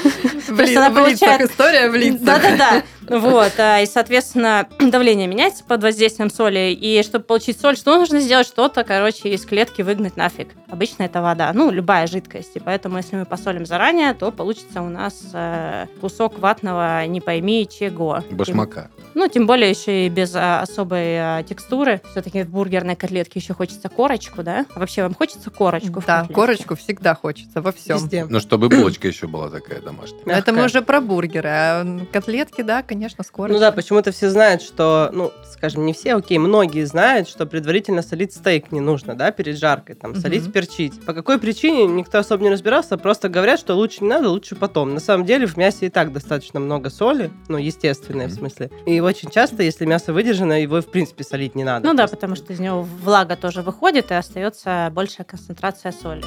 Блин, 0.48 0.78
она 0.78 0.90
получает... 0.90 1.50
история 1.50 1.88
в 1.88 1.94
лицах. 1.94 2.20
Да-да-да. 2.20 2.82
Вот, 3.20 3.52
а, 3.58 3.80
и, 3.80 3.86
соответственно, 3.86 4.68
давление 4.78 5.26
меняется 5.26 5.64
под 5.64 5.82
воздействием 5.82 6.30
соли, 6.30 6.72
и 6.72 7.02
чтобы 7.02 7.24
получить 7.24 7.60
соль, 7.60 7.76
что 7.76 7.98
нужно 7.98 8.20
сделать? 8.20 8.46
Что-то, 8.46 8.84
короче, 8.84 9.30
из 9.30 9.44
клетки 9.44 9.82
выгнать 9.82 10.16
нафиг. 10.16 10.48
Обычно 10.68 11.02
это 11.02 11.20
вода, 11.20 11.50
ну, 11.52 11.70
любая 11.70 12.06
жидкость, 12.06 12.52
и 12.54 12.60
поэтому, 12.60 12.98
если 12.98 13.16
мы 13.16 13.24
посолим 13.24 13.66
заранее, 13.66 14.14
то 14.14 14.30
получится 14.30 14.80
у 14.80 14.88
нас 14.88 15.22
э, 15.32 15.86
кусок 16.00 16.38
ватного 16.38 17.04
не 17.06 17.20
пойми 17.20 17.68
чего. 17.68 18.22
Башмака. 18.30 18.90
Ну, 19.14 19.28
тем 19.28 19.46
более 19.46 19.70
еще 19.70 20.06
и 20.06 20.08
без 20.08 20.34
а, 20.36 20.60
особой 20.60 21.18
а, 21.18 21.42
текстуры. 21.42 22.00
Все-таки 22.12 22.44
в 22.44 22.50
бургерной 22.50 22.94
котлетке 22.94 23.40
еще 23.40 23.54
хочется 23.54 23.88
корочку, 23.88 24.42
да? 24.42 24.66
А 24.74 24.78
вообще 24.78 25.02
вам 25.02 25.14
хочется 25.14 25.50
корочку? 25.50 26.02
Да, 26.06 26.26
корочку 26.32 26.76
всегда 26.76 27.16
хочется 27.16 27.60
во 27.60 27.72
всем. 27.72 27.96
Везде. 27.96 28.26
Ну, 28.28 28.38
чтобы 28.38 28.68
булочка 28.68 29.08
еще 29.08 29.26
была 29.26 29.50
такая 29.50 29.80
домашняя. 29.80 30.22
Это 30.26 30.52
мы 30.52 30.64
уже 30.64 30.82
про 30.82 31.00
бургеры, 31.00 31.48
а 31.48 32.00
котлетки, 32.12 32.62
да, 32.62 32.82
конечно, 32.82 32.99
с 33.08 33.30
корочкой. 33.30 33.54
Ну 33.54 33.60
да, 33.60 33.72
почему-то 33.72 34.12
все 34.12 34.30
знают, 34.30 34.62
что, 34.62 35.10
ну, 35.12 35.32
скажем, 35.50 35.84
не 35.86 35.92
все, 35.92 36.14
окей, 36.14 36.38
многие 36.38 36.84
знают, 36.84 37.28
что 37.28 37.46
предварительно 37.46 38.02
солить 38.02 38.32
стейк 38.34 38.72
не 38.72 38.80
нужно, 38.80 39.14
да, 39.14 39.30
перед 39.30 39.58
жаркой, 39.58 39.94
там, 39.94 40.14
солить, 40.14 40.42
Мгм. 40.44 40.52
перчить. 40.52 41.00
По 41.04 41.12
какой 41.14 41.38
причине, 41.38 41.86
никто 41.86 42.18
особо 42.18 42.42
не 42.44 42.50
разбирался, 42.50 42.96
просто 42.98 43.28
говорят, 43.28 43.58
что 43.60 43.74
лучше 43.74 43.98
не 44.02 44.08
надо, 44.08 44.28
лучше 44.30 44.54
потом. 44.56 44.94
На 44.94 45.00
самом 45.00 45.24
деле 45.26 45.46
в 45.46 45.56
мясе 45.56 45.86
и 45.86 45.88
так 45.90 46.12
достаточно 46.12 46.60
много 46.60 46.90
соли, 46.90 47.30
ну, 47.48 47.56
естественной 47.58 48.26
в 48.26 48.30
Мгм. 48.30 48.38
смысле. 48.38 48.70
И 48.86 49.00
очень 49.00 49.30
часто, 49.30 49.62
если 49.62 49.84
мясо 49.86 50.12
выдержано, 50.12 50.60
его, 50.60 50.80
в 50.80 50.86
принципе, 50.90 51.24
солить 51.24 51.54
не 51.54 51.64
надо. 51.64 51.86
Ну 51.86 51.94
да, 51.94 52.02
Просто- 52.04 52.16
потому 52.16 52.36
что 52.36 52.52
из 52.52 52.60
него 52.60 52.82
влага 52.82 53.36
тоже 53.36 53.62
выходит, 53.62 54.10
и 54.10 54.14
остается 54.14 54.90
большая 54.92 55.24
концентрация 55.24 55.92
соли. 55.92 56.22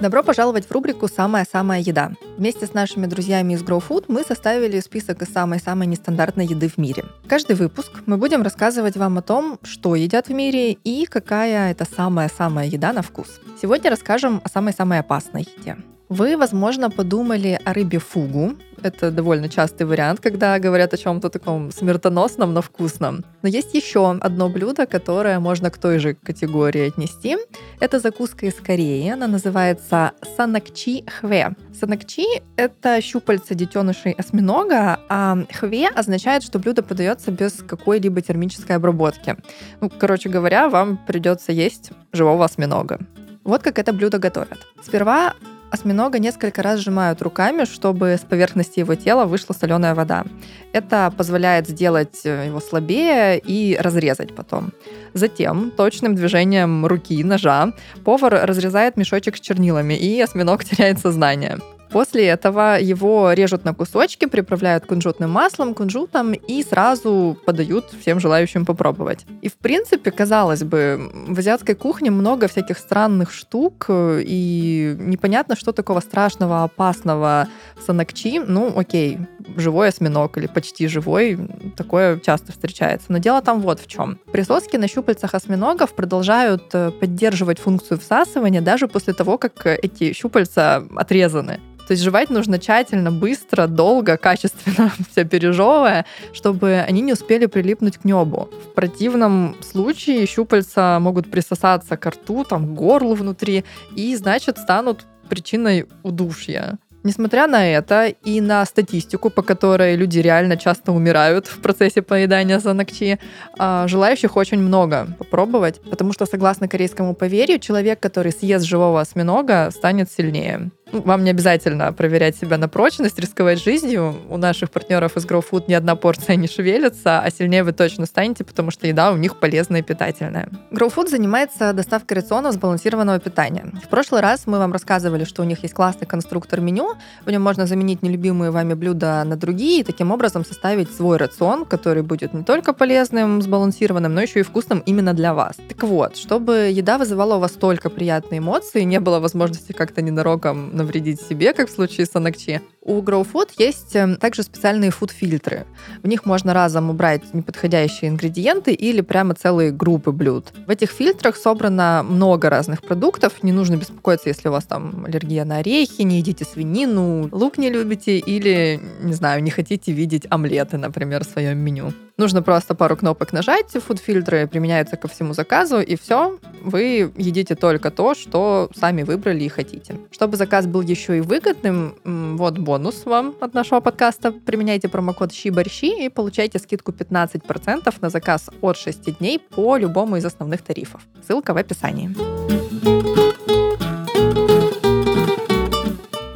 Добро 0.00 0.22
пожаловать 0.22 0.64
в 0.64 0.72
рубрику 0.72 1.08
«Самая-самая 1.08 1.82
еда». 1.82 2.12
Вместе 2.38 2.64
с 2.64 2.72
нашими 2.72 3.04
друзьями 3.04 3.52
из 3.52 3.62
Grow 3.62 3.84
Food 3.86 4.06
мы 4.08 4.22
составили 4.22 4.80
список 4.80 5.20
из 5.20 5.28
самой-самой 5.28 5.86
нестандартной 5.86 6.46
еды 6.46 6.70
в 6.70 6.78
мире. 6.78 7.04
Каждый 7.28 7.54
выпуск 7.54 7.90
мы 8.06 8.16
будем 8.16 8.40
рассказывать 8.40 8.96
вам 8.96 9.18
о 9.18 9.22
том, 9.22 9.58
что 9.62 9.94
едят 9.94 10.28
в 10.28 10.32
мире 10.32 10.72
и 10.72 11.04
какая 11.04 11.70
это 11.70 11.84
самая-самая 11.84 12.66
еда 12.66 12.94
на 12.94 13.02
вкус. 13.02 13.40
Сегодня 13.60 13.90
расскажем 13.90 14.40
о 14.42 14.48
самой-самой 14.48 15.00
опасной 15.00 15.46
еде. 15.58 15.76
Вы, 16.08 16.38
возможно, 16.38 16.90
подумали 16.90 17.60
о 17.62 17.74
рыбе 17.74 17.98
фугу. 17.98 18.54
Это 18.82 19.10
довольно 19.10 19.48
частый 19.48 19.86
вариант, 19.86 20.20
когда 20.20 20.58
говорят 20.58 20.94
о 20.94 20.96
чем-то 20.96 21.28
таком 21.28 21.70
смертоносном, 21.70 22.52
но 22.54 22.62
вкусном. 22.62 23.24
Но 23.42 23.48
есть 23.48 23.74
еще 23.74 24.10
одно 24.10 24.48
блюдо, 24.48 24.86
которое 24.86 25.38
можно 25.38 25.70
к 25.70 25.78
той 25.78 25.98
же 25.98 26.14
категории 26.14 26.88
отнести. 26.88 27.36
Это 27.80 28.00
закуска 28.00 28.46
из 28.46 28.54
Кореи. 28.54 29.08
Она 29.10 29.26
называется 29.26 30.12
санакчи 30.36 31.04
хве. 31.06 31.54
Санакчи— 31.78 32.26
это 32.56 33.00
щупальца 33.00 33.54
детенышей 33.54 34.12
осьминога, 34.12 35.00
а 35.08 35.38
хве 35.52 35.88
означает, 35.88 36.42
что 36.42 36.58
блюдо 36.58 36.82
подается 36.82 37.30
без 37.30 37.52
какой-либо 37.66 38.20
термической 38.20 38.76
обработки. 38.76 39.36
Ну, 39.80 39.90
короче 39.90 40.28
говоря, 40.28 40.68
вам 40.68 40.98
придется 41.06 41.52
есть 41.52 41.90
живого 42.12 42.44
осьминога. 42.44 42.98
Вот 43.44 43.62
как 43.62 43.78
это 43.78 43.92
блюдо 43.92 44.18
готовят. 44.18 44.58
Сперва 44.82 45.34
осьминога 45.70 46.18
несколько 46.18 46.62
раз 46.62 46.80
сжимают 46.80 47.22
руками, 47.22 47.64
чтобы 47.64 48.12
с 48.12 48.20
поверхности 48.20 48.80
его 48.80 48.94
тела 48.94 49.24
вышла 49.24 49.54
соленая 49.54 49.94
вода. 49.94 50.24
Это 50.72 51.12
позволяет 51.16 51.68
сделать 51.68 52.20
э, 52.24 52.46
его 52.46 52.60
слабее 52.60 53.38
и 53.38 53.76
разрезать 53.80 54.34
потом. 54.34 54.72
Затем 55.14 55.70
точным 55.70 56.14
движением 56.14 56.86
руки, 56.86 57.22
ножа, 57.24 57.72
повар 58.04 58.40
разрезает 58.44 58.96
мешочек 58.96 59.36
с 59.36 59.40
чернилами, 59.40 59.94
и 59.94 60.20
осьминог 60.20 60.64
теряет 60.64 60.98
сознание. 60.98 61.58
После 61.90 62.26
этого 62.28 62.78
его 62.80 63.32
режут 63.32 63.64
на 63.64 63.74
кусочки, 63.74 64.26
приправляют 64.26 64.86
кунжутным 64.86 65.30
маслом, 65.30 65.74
кунжутом 65.74 66.32
и 66.32 66.62
сразу 66.62 67.36
подают 67.44 67.86
всем 68.00 68.20
желающим 68.20 68.64
попробовать. 68.64 69.26
И 69.42 69.48
в 69.48 69.54
принципе, 69.54 70.10
казалось 70.10 70.62
бы, 70.62 71.10
в 71.28 71.38
азиатской 71.38 71.74
кухне 71.74 72.10
много 72.10 72.46
всяких 72.46 72.78
странных 72.78 73.32
штук, 73.32 73.86
и 73.90 74.96
непонятно, 74.98 75.56
что 75.56 75.72
такого 75.72 76.00
страшного, 76.00 76.62
опасного 76.62 77.48
в 77.76 77.82
санакчи. 77.82 78.38
Ну, 78.38 78.72
окей, 78.76 79.18
живой 79.56 79.88
осьминог 79.88 80.36
или 80.38 80.46
почти 80.46 80.88
живой, 80.88 81.38
такое 81.76 82.18
часто 82.18 82.52
встречается. 82.52 83.06
Но 83.12 83.18
дело 83.18 83.42
там 83.42 83.60
вот 83.60 83.80
в 83.80 83.86
чем. 83.86 84.18
Присоски 84.32 84.76
на 84.76 84.88
щупальцах 84.88 85.34
осьминогов 85.34 85.94
продолжают 85.94 86.64
э, 86.72 86.90
поддерживать 86.90 87.58
функцию 87.58 87.98
всасывания 87.98 88.60
даже 88.60 88.88
после 88.88 89.14
того, 89.14 89.38
как 89.38 89.66
э, 89.66 89.78
эти 89.82 90.12
щупальца 90.12 90.84
отрезаны. 90.96 91.60
То 91.90 91.94
есть 91.94 92.04
жевать 92.04 92.30
нужно 92.30 92.60
тщательно, 92.60 93.10
быстро, 93.10 93.66
долго, 93.66 94.16
качественно, 94.16 94.92
все 95.10 95.24
пережевывая, 95.24 96.06
чтобы 96.32 96.84
они 96.88 97.00
не 97.00 97.14
успели 97.14 97.46
прилипнуть 97.46 97.98
к 97.98 98.04
небу. 98.04 98.48
В 98.64 98.74
противном 98.74 99.56
случае 99.60 100.24
щупальца 100.26 100.98
могут 101.00 101.28
присосаться 101.28 101.96
к 101.96 102.06
рту, 102.06 102.44
там, 102.44 102.64
к 102.64 102.78
горлу 102.78 103.14
внутри, 103.14 103.64
и, 103.96 104.14
значит, 104.14 104.58
станут 104.58 105.04
причиной 105.28 105.88
удушья. 106.04 106.78
Несмотря 107.02 107.46
на 107.46 107.66
это 107.66 108.08
и 108.08 108.40
на 108.40 108.64
статистику, 108.66 109.30
по 109.30 109.42
которой 109.42 109.96
люди 109.96 110.18
реально 110.18 110.56
часто 110.56 110.92
умирают 110.92 111.46
в 111.46 111.60
процессе 111.60 112.02
поедания 112.02 112.60
санакчи, 112.60 113.18
а, 113.58 113.88
желающих 113.88 114.36
очень 114.36 114.58
много 114.58 115.06
попробовать, 115.18 115.80
потому 115.88 116.12
что, 116.12 116.26
согласно 116.26 116.68
корейскому 116.68 117.14
поверью, 117.14 117.58
человек, 117.58 118.00
который 118.00 118.32
съест 118.32 118.66
живого 118.66 119.00
осьминога, 119.00 119.70
станет 119.70 120.10
сильнее. 120.10 120.70
Вам 120.92 121.22
не 121.22 121.30
обязательно 121.30 121.92
проверять 121.92 122.36
себя 122.36 122.58
на 122.58 122.68
прочность, 122.68 123.18
рисковать 123.18 123.62
жизнью. 123.62 124.16
У 124.28 124.36
наших 124.36 124.70
партнеров 124.70 125.16
из 125.16 125.24
Grow 125.24 125.44
Food 125.48 125.64
ни 125.68 125.74
одна 125.74 125.94
порция 125.94 126.34
не 126.34 126.48
шевелится, 126.48 127.20
а 127.20 127.30
сильнее 127.30 127.62
вы 127.62 127.72
точно 127.72 128.06
станете, 128.06 128.42
потому 128.42 128.72
что 128.72 128.88
еда 128.88 129.12
у 129.12 129.16
них 129.16 129.38
полезная 129.38 129.80
и 129.80 129.82
питательная. 129.82 130.48
Grow 130.72 130.92
Food 130.92 131.08
занимается 131.08 131.72
доставкой 131.72 132.16
рационов 132.16 132.54
сбалансированного 132.54 133.20
питания. 133.20 133.66
В 133.84 133.88
прошлый 133.88 134.20
раз 134.20 134.46
мы 134.46 134.58
вам 134.58 134.72
рассказывали, 134.72 135.24
что 135.24 135.42
у 135.42 135.44
них 135.44 135.62
есть 135.62 135.74
классный 135.74 136.08
конструктор 136.08 136.60
меню, 136.60 136.94
в 137.24 137.30
нем 137.30 137.42
можно 137.42 137.66
заменить 137.66 138.02
нелюбимые 138.02 138.50
вами 138.50 138.74
блюда 138.74 139.22
на 139.24 139.36
другие 139.36 139.80
и 139.80 139.84
таким 139.84 140.10
образом 140.10 140.44
составить 140.44 140.92
свой 140.92 141.18
рацион, 141.18 141.66
который 141.66 142.02
будет 142.02 142.34
не 142.34 142.42
только 142.42 142.72
полезным, 142.72 143.42
сбалансированным, 143.42 144.12
но 144.12 144.22
еще 144.22 144.40
и 144.40 144.42
вкусным 144.42 144.80
именно 144.86 145.14
для 145.14 145.34
вас. 145.34 145.56
Так 145.68 145.84
вот, 145.84 146.16
чтобы 146.16 146.70
еда 146.72 146.98
вызывала 146.98 147.36
у 147.36 147.38
вас 147.38 147.52
столько 147.52 147.90
приятные 147.90 148.38
эмоции, 148.38 148.82
не 148.82 148.98
было 148.98 149.20
возможности 149.20 149.72
как-то 149.72 150.02
ненароком 150.02 150.79
навредить 150.80 151.20
себе, 151.20 151.52
как 151.52 151.68
в 151.68 151.72
случае 151.72 152.06
с 152.06 152.16
анакчи. 152.16 152.60
У 152.82 153.02
Grow 153.02 153.26
Food 153.30 153.50
есть 153.58 153.94
э, 153.94 154.16
также 154.16 154.42
специальные 154.42 154.90
фуд-фильтры. 154.90 155.66
В 156.02 156.08
них 156.08 156.24
можно 156.24 156.54
разом 156.54 156.88
убрать 156.88 157.34
неподходящие 157.34 158.10
ингредиенты 158.10 158.72
или 158.72 159.02
прямо 159.02 159.34
целые 159.34 159.70
группы 159.70 160.12
блюд. 160.12 160.46
В 160.66 160.70
этих 160.70 160.90
фильтрах 160.90 161.36
собрано 161.36 162.02
много 162.02 162.48
разных 162.48 162.80
продуктов. 162.80 163.42
Не 163.42 163.52
нужно 163.52 163.76
беспокоиться, 163.76 164.30
если 164.30 164.48
у 164.48 164.52
вас 164.52 164.64
там 164.64 165.04
аллергия 165.06 165.44
на 165.44 165.58
орехи, 165.58 166.02
не 166.02 166.18
едите 166.18 166.46
свинину, 166.46 167.28
лук 167.30 167.58
не 167.58 167.68
любите 167.68 168.18
или, 168.18 168.80
не 169.02 169.12
знаю, 169.12 169.42
не 169.42 169.50
хотите 169.50 169.92
видеть 169.92 170.26
омлеты, 170.30 170.78
например, 170.78 171.24
в 171.24 171.28
своем 171.28 171.58
меню. 171.58 171.92
Нужно 172.20 172.42
просто 172.42 172.74
пару 172.74 172.98
кнопок 172.98 173.32
нажать, 173.32 173.70
фуд-фильтры 173.72 174.46
применяются 174.46 174.98
ко 174.98 175.08
всему 175.08 175.32
заказу, 175.32 175.80
и 175.80 175.96
все, 175.96 176.38
вы 176.62 177.10
едите 177.16 177.54
только 177.54 177.90
то, 177.90 178.14
что 178.14 178.68
сами 178.78 179.04
выбрали 179.04 179.44
и 179.44 179.48
хотите. 179.48 179.96
Чтобы 180.10 180.36
заказ 180.36 180.66
был 180.66 180.82
еще 180.82 181.16
и 181.16 181.22
выгодным, 181.22 181.94
вот 182.36 182.58
бонус 182.58 183.06
вам 183.06 183.34
от 183.40 183.54
нашего 183.54 183.80
подкаста. 183.80 184.32
Применяйте 184.32 184.90
промокод 184.90 185.32
щи-борщи 185.32 186.04
и 186.04 186.10
получайте 186.10 186.58
скидку 186.58 186.92
15% 186.92 187.94
на 188.02 188.10
заказ 188.10 188.50
от 188.60 188.76
6 188.76 189.18
дней 189.18 189.38
по 189.38 189.78
любому 189.78 190.18
из 190.18 190.24
основных 190.26 190.60
тарифов. 190.60 191.00
Ссылка 191.26 191.54
в 191.54 191.56
описании. 191.56 192.10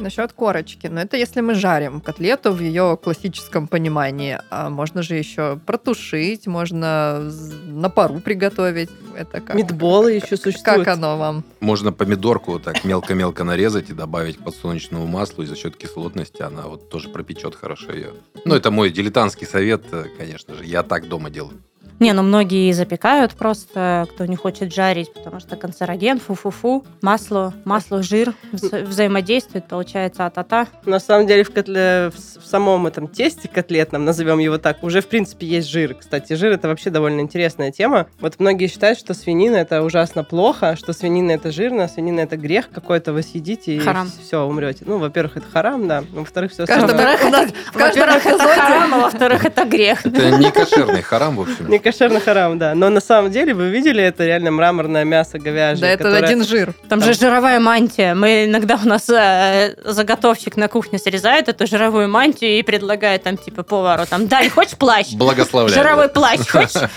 Насчет 0.05 0.33
корочки. 0.33 0.85
Но 0.85 1.01
это 1.01 1.17
если 1.17 1.41
мы 1.41 1.55
жарим 1.55 1.99
котлету 1.99 2.51
в 2.51 2.59
ее 2.59 2.95
классическом 2.95 3.67
понимании. 3.67 4.37
А 4.51 4.69
можно 4.69 5.01
же 5.01 5.15
еще 5.15 5.59
протушить, 5.65 6.45
можно 6.45 7.31
на 7.65 7.89
пару 7.89 8.19
приготовить. 8.19 8.91
Это 9.17 9.41
как? 9.41 9.55
Мидболы 9.55 10.11
еще 10.11 10.37
существуют. 10.37 10.85
Как 10.85 10.95
оно 10.95 11.17
вам? 11.17 11.43
Можно 11.59 11.91
помидорку 11.91 12.51
вот 12.51 12.63
так 12.63 12.83
мелко-мелко 12.83 13.43
нарезать 13.43 13.89
и 13.89 13.93
добавить 13.93 14.37
к 14.37 14.43
подсолнечному 14.43 15.07
маслу, 15.07 15.43
и 15.43 15.47
за 15.47 15.55
счет 15.55 15.75
кислотности 15.75 16.43
она 16.43 16.67
вот 16.67 16.87
тоже 16.91 17.09
пропечет 17.09 17.55
хорошо 17.55 17.91
ее. 17.91 18.13
Ну, 18.45 18.53
это 18.53 18.69
мой 18.69 18.91
дилетантский 18.91 19.47
совет, 19.47 19.85
э, 19.91 20.05
конечно 20.19 20.53
же. 20.53 20.65
Я 20.65 20.83
так 20.83 21.07
дома 21.07 21.31
делаю. 21.31 21.63
Не, 21.99 22.11
ну 22.11 22.23
многие 22.23 22.73
запекают 22.73 23.33
просто, 23.33 24.05
кто 24.13 24.25
не 24.25 24.35
хочет 24.35 24.73
жарить, 24.73 25.13
потому 25.13 25.39
что 25.39 25.55
канцероген, 25.55 26.19
фу-фу-фу, 26.19 26.85
масло, 27.01 27.53
масло, 27.63 28.03
жир 28.03 28.33
вза- 28.51 28.83
взаимодействует, 28.83 29.65
получается 29.67 30.25
а-та-та. 30.25 30.67
На 30.85 30.99
самом 30.99 31.25
деле 31.25 31.43
в, 31.45 31.51
котле, 31.53 32.11
в, 32.13 32.45
самом 32.45 32.85
этом 32.87 33.07
тесте 33.07 33.47
котлетном, 33.47 34.03
назовем 34.03 34.39
его 34.39 34.57
так, 34.57 34.83
уже 34.83 34.99
в 35.01 35.07
принципе 35.07 35.47
есть 35.47 35.69
жир. 35.69 35.95
Кстати, 35.95 36.33
жир 36.33 36.51
это 36.51 36.67
вообще 36.67 36.89
довольно 36.89 37.21
интересная 37.21 37.71
тема. 37.71 38.07
Вот 38.19 38.39
многие 38.39 38.67
считают, 38.67 38.99
что 38.99 39.13
свинина 39.13 39.55
это 39.55 39.81
ужасно 39.81 40.25
плохо, 40.25 40.75
что 40.75 40.91
свинина 40.91 41.31
это 41.31 41.51
жирно, 41.51 41.87
свинина 41.87 42.21
это 42.21 42.35
грех 42.35 42.69
какой-то, 42.71 43.13
вы 43.13 43.21
съедите 43.23 43.75
и 43.75 43.79
Харам. 43.79 44.11
все, 44.21 44.45
умрете. 44.45 44.83
Ну, 44.85 44.97
во-первых, 44.97 45.37
это 45.37 45.45
харам, 45.49 45.87
да. 45.87 46.03
Во-вторых, 46.11 46.51
все 46.51 46.65
в 46.65 46.67
каждом 46.67 46.97
Во-первых, 47.73 48.25
это 48.25 48.47
харам, 48.47 48.93
а 48.95 48.97
во-вторых, 49.03 49.45
это 49.45 49.63
грех. 49.63 50.05
Это 50.05 50.37
не 50.37 50.51
кошерный 50.51 51.01
харам, 51.01 51.37
в 51.37 51.41
общем. 51.41 51.67
Кошерный 51.85 52.19
харам, 52.19 52.57
да. 52.57 52.73
Но 52.73 52.89
на 52.89 52.99
самом 52.99 53.29
деле 53.29 53.53
вы 53.53 53.69
видели 53.69 54.01
это 54.03 54.25
реально 54.25 54.49
мраморное 54.49 55.03
мясо 55.03 55.37
говяжье. 55.37 55.81
Да, 55.81 55.87
это 55.87 56.03
которое- 56.05 56.23
один 56.25 56.43
жир. 56.43 56.73
Там, 56.89 56.99
Там- 56.99 57.03
же 57.03 57.13
жировая 57.13 57.59
мантия. 57.59 58.15
Мы 58.15 58.45
иногда 58.45 58.79
у 58.83 58.87
нас 58.87 59.07
э, 59.07 59.75
заготовщик 59.85 60.57
на 60.57 60.67
кухне 60.67 60.97
срезает 60.97 61.47
эту 61.47 61.67
жировую 61.67 62.09
мантию 62.09 62.57
и 62.57 62.63
предлагает 62.63 63.21
там 63.21 63.37
типа 63.37 63.61
повару 63.61 64.05
там, 64.09 64.27
дай, 64.27 64.49
хочешь 64.49 64.77
плащ? 64.77 65.13
Благословляю. 65.13 65.79
Жировой 65.79 66.09
плащ, 66.09 66.39
хочешь? 66.49 66.89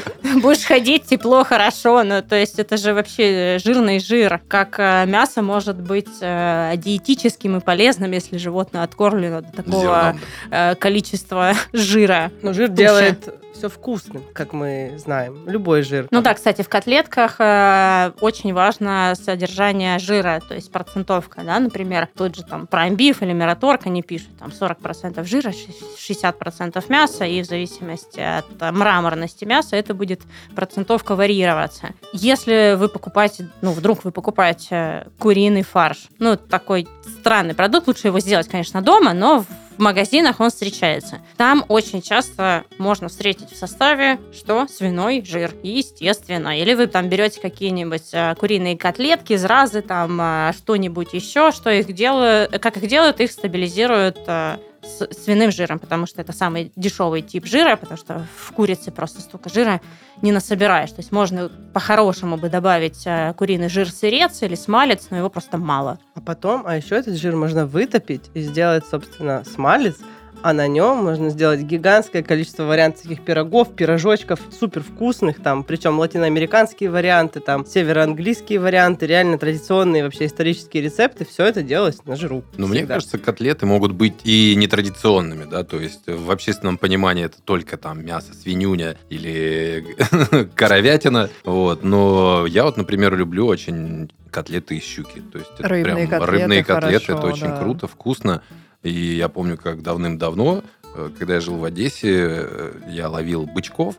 Будешь 0.43 0.65
ходить 0.65 1.05
тепло, 1.05 1.45
хорошо. 1.45 2.03
Ну, 2.03 2.23
то 2.23 2.37
есть 2.37 2.59
это 2.59 2.79
же 2.79 2.95
вообще 2.95 3.59
жирный 3.63 4.01
жир. 4.01 4.41
Как 4.49 4.77
э, 4.79 5.05
мясо 5.07 5.43
может 5.43 5.77
быть 5.77 6.09
э, 6.23 6.73
диетическим 6.77 7.59
и 7.59 7.61
полезным, 7.61 8.13
если 8.13 8.39
животное 8.39 8.85
откормлено 8.85 9.43
до 9.43 9.53
такого 9.63 10.17
э, 10.51 10.75
количества 10.77 11.53
жира. 11.75 12.31
Ну, 12.41 12.55
жир 12.55 12.69
Туши. 12.69 12.79
делает 12.79 13.35
все 13.59 13.69
вкусным, 13.69 14.23
как 14.33 14.53
мы 14.53 14.95
знаем. 14.99 15.49
Любой 15.49 15.83
жир. 15.83 16.07
Ну 16.11 16.23
да, 16.23 16.35
кстати, 16.35 16.63
в 16.63 16.69
котлетках 16.69 17.37
э, 17.41 18.13
очень 18.21 18.55
важно 18.55 19.15
содержание 19.21 19.99
жира, 19.99 20.41
то 20.49 20.55
есть 20.55 20.71
процентовка, 20.71 21.43
да, 21.43 21.59
например, 21.59 22.09
тот 22.17 22.37
же 22.37 22.45
там 22.45 22.69
Prime 22.71 22.97
Beef 22.97 23.17
или 23.21 23.33
Miraторг, 23.33 23.83
они 23.87 24.03
пишут 24.03 24.31
там 24.39 24.51
40% 24.51 25.23
жира, 25.25 25.53
ш- 25.53 25.73
60% 26.13 26.85
мяса, 26.89 27.25
и 27.25 27.43
в 27.43 27.47
зависимости 27.47 28.21
от 28.21 28.47
э, 28.61 28.71
мраморности 28.71 29.45
мяса 29.45 29.77
это 29.77 29.93
будет 29.95 30.23
процентовка 30.55 31.17
варьироваться. 31.17 31.91
Если 32.13 32.75
вы 32.77 32.89
покупаете, 32.89 33.49
ну, 33.61 33.73
вдруг 33.73 34.05
вы 34.05 34.13
покупаете 34.13 35.09
куриный 35.19 35.63
фарш, 35.63 36.09
ну, 36.19 36.37
такой 36.37 36.87
странный 37.21 37.55
продукт, 37.55 37.89
лучше 37.89 38.07
его 38.09 38.21
сделать, 38.21 38.49
конечно, 38.49 38.83
дома, 38.83 39.13
но 39.13 39.41
в 39.41 39.47
магазинах 39.79 40.41
он 40.41 40.51
встречается. 40.51 41.21
Там 41.37 41.65
очень 41.69 42.03
часто 42.03 42.65
можно 42.79 43.09
встретить 43.09 43.51
в 43.51 43.57
составе, 43.57 44.19
что 44.33 44.67
свиной 44.69 45.25
жир, 45.25 45.55
естественно. 45.63 46.59
Или 46.59 46.75
вы 46.75 46.87
там 46.87 47.09
берете 47.09 47.41
какие-нибудь 47.41 48.11
э, 48.13 48.35
куриные 48.39 48.77
котлетки, 48.77 49.37
зразы, 49.37 49.83
там 49.83 50.21
э, 50.21 50.53
что-нибудь 50.57 51.13
еще, 51.13 51.53
что 51.53 51.71
их 51.71 51.93
делают, 51.93 52.59
как 52.59 52.77
их 52.77 52.89
делают, 52.89 53.21
их 53.21 53.31
стабилизируют 53.31 54.19
э, 54.27 54.59
с 54.83 55.09
свиным 55.25 55.51
жиром, 55.51 55.79
потому 55.79 56.07
что 56.07 56.21
это 56.21 56.33
самый 56.33 56.73
дешевый 56.77 57.23
тип 57.23 57.47
жира, 57.47 57.77
потому 57.77 57.99
что 57.99 58.27
в 58.37 58.53
курице 58.53 58.91
просто 58.91 59.21
столько 59.21 59.49
жира 59.49 59.81
не 60.23 60.33
насобираешь. 60.33 60.91
То 60.91 60.99
есть 60.99 61.13
можно 61.13 61.51
по-хорошему 61.73 62.37
бы 62.37 62.49
добавить 62.49 63.03
э, 63.07 63.35
куриный 63.37 63.69
жир 63.69 63.91
сырец 63.91 64.43
или 64.43 64.55
смалец, 64.55 65.09
но 65.11 65.19
его 65.19 65.31
просто 65.31 65.59
мало. 65.59 65.99
А 66.15 66.21
потом, 66.21 66.65
а 66.67 66.77
еще 66.77 66.97
этот 66.97 67.17
жир 67.17 67.37
можно 67.37 67.67
вытопить 67.67 68.31
и 68.35 68.43
сделать, 68.43 68.85
собственно, 68.87 69.45
смалец, 69.45 69.97
а 70.43 70.53
на 70.53 70.67
нем 70.67 70.99
можно 70.99 71.31
сделать 71.31 71.61
гигантское 71.61 72.23
количество 72.23 72.65
вариантов 72.65 73.03
таких 73.03 73.25
пирогов, 73.25 73.75
пирожочков, 73.75 74.41
супер 74.59 74.83
вкусных, 74.83 75.43
там, 75.43 75.65
причем 75.65 75.99
латиноамериканские 75.99 76.91
варианты, 76.91 77.41
там, 77.41 77.67
североанглийские 77.67 78.61
варианты, 78.61 79.07
реально 79.07 79.39
традиционные 79.39 80.05
вообще 80.05 80.27
исторические 80.27 80.83
рецепты, 80.83 81.25
все 81.25 81.45
это 81.45 81.63
делалось 81.63 82.05
на 82.05 82.17
жиру. 82.17 82.45
Ну, 82.57 82.67
мне 82.67 82.87
кажется, 82.87 83.19
котлеты 83.19 83.67
могут 83.67 83.93
быть 83.93 84.15
и 84.25 84.55
нетрадиционными, 84.57 85.45
да, 85.45 85.65
то 85.65 85.81
есть 85.81 86.07
в 86.07 86.31
общественном 86.31 86.79
понимании 86.79 87.25
это 87.25 87.41
только 87.43 87.77
там 87.77 88.05
мясо, 88.05 88.35
свинюня 88.35 88.97
или 89.09 89.97
коровятина, 90.55 91.31
вот, 91.45 91.83
но 91.83 92.47
я 92.47 92.65
вот, 92.65 92.77
например, 92.77 93.17
люблю 93.17 93.47
очень 93.47 94.11
котлеты 94.31 94.77
из 94.77 94.85
щуки, 94.85 95.23
то 95.33 95.39
есть 95.39 95.51
это 95.59 95.69
Рыбные 95.69 96.07
прям 96.07 96.09
котлеты 96.09 96.33
рыбные 96.33 96.65
котлеты, 96.65 97.07
хорошо, 97.07 97.19
это 97.19 97.35
очень 97.35 97.49
да. 97.49 97.59
круто, 97.59 97.87
вкусно, 97.87 98.43
и 98.83 98.91
я 98.91 99.29
помню, 99.29 99.57
как 99.57 99.83
давным-давно, 99.83 100.63
э, 100.95 101.11
когда 101.19 101.35
я 101.35 101.41
жил 101.41 101.57
в 101.57 101.65
Одессе, 101.65 102.15
э, 102.15 102.73
я 102.91 103.09
ловил 103.09 103.47
бычков, 103.47 103.97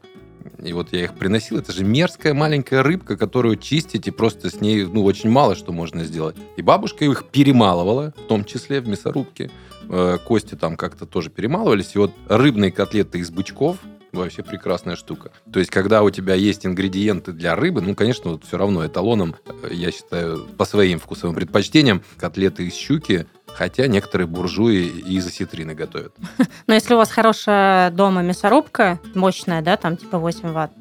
и 0.64 0.74
вот 0.74 0.94
я 0.94 1.04
их 1.04 1.16
приносил. 1.16 1.58
Это 1.58 1.72
же 1.72 1.84
мерзкая 1.84 2.34
маленькая 2.34 2.84
рыбка, 2.84 3.18
которую 3.18 3.58
чистить, 3.58 4.08
и 4.08 4.12
просто 4.12 4.50
с 4.50 4.62
ней 4.62 4.86
ну, 4.86 5.04
очень 5.04 5.30
мало 5.30 5.56
что 5.56 5.72
можно 5.72 6.04
сделать. 6.04 6.36
И 6.58 6.62
бабушка 6.62 7.06
их 7.06 7.26
перемалывала, 7.30 8.14
в 8.16 8.28
том 8.28 8.44
числе 8.46 8.82
в 8.82 8.88
мясорубке. 8.88 9.52
Э, 9.90 10.18
Кости 10.24 10.56
там 10.56 10.78
как-то 10.78 11.06
тоже 11.06 11.30
перемалывались. 11.30 11.96
И 11.96 12.00
вот 12.00 12.12
рыбные 12.28 12.72
котлеты 12.72 13.20
из 13.20 13.30
бычков 13.32 13.78
вообще 14.12 14.44
прекрасная 14.44 14.96
штука. 14.96 15.32
То 15.52 15.60
есть, 15.60 15.72
когда 15.72 16.04
у 16.04 16.10
тебя 16.10 16.34
есть 16.34 16.66
ингредиенты 16.66 17.32
для 17.32 17.56
рыбы, 17.56 17.82
ну, 17.82 17.96
конечно, 17.96 18.32
вот 18.32 18.44
все 18.44 18.58
равно 18.58 18.86
эталоном, 18.86 19.36
я 19.70 19.92
считаю, 19.92 20.46
по 20.58 20.66
своим 20.66 21.00
вкусовым 21.00 21.36
предпочтениям, 21.36 22.02
котлеты 22.18 22.68
из 22.68 22.74
щуки, 22.74 23.28
хотя 23.60 23.88
некоторые 23.88 24.26
буржуи 24.26 24.86
и 24.88 25.16
из 25.18 25.28
осетрины 25.28 25.76
готовят. 25.76 26.16
Но 26.68 26.74
если 26.74 26.94
у 26.94 26.98
вас 26.98 27.12
хорошая 27.12 27.92
дома 27.92 28.22
мясорубка, 28.22 29.00
мощная, 29.16 29.62
да, 29.62 29.76
там 29.76 29.98
типа 29.98 30.18
8 30.18 30.52
ватт, 30.54 30.72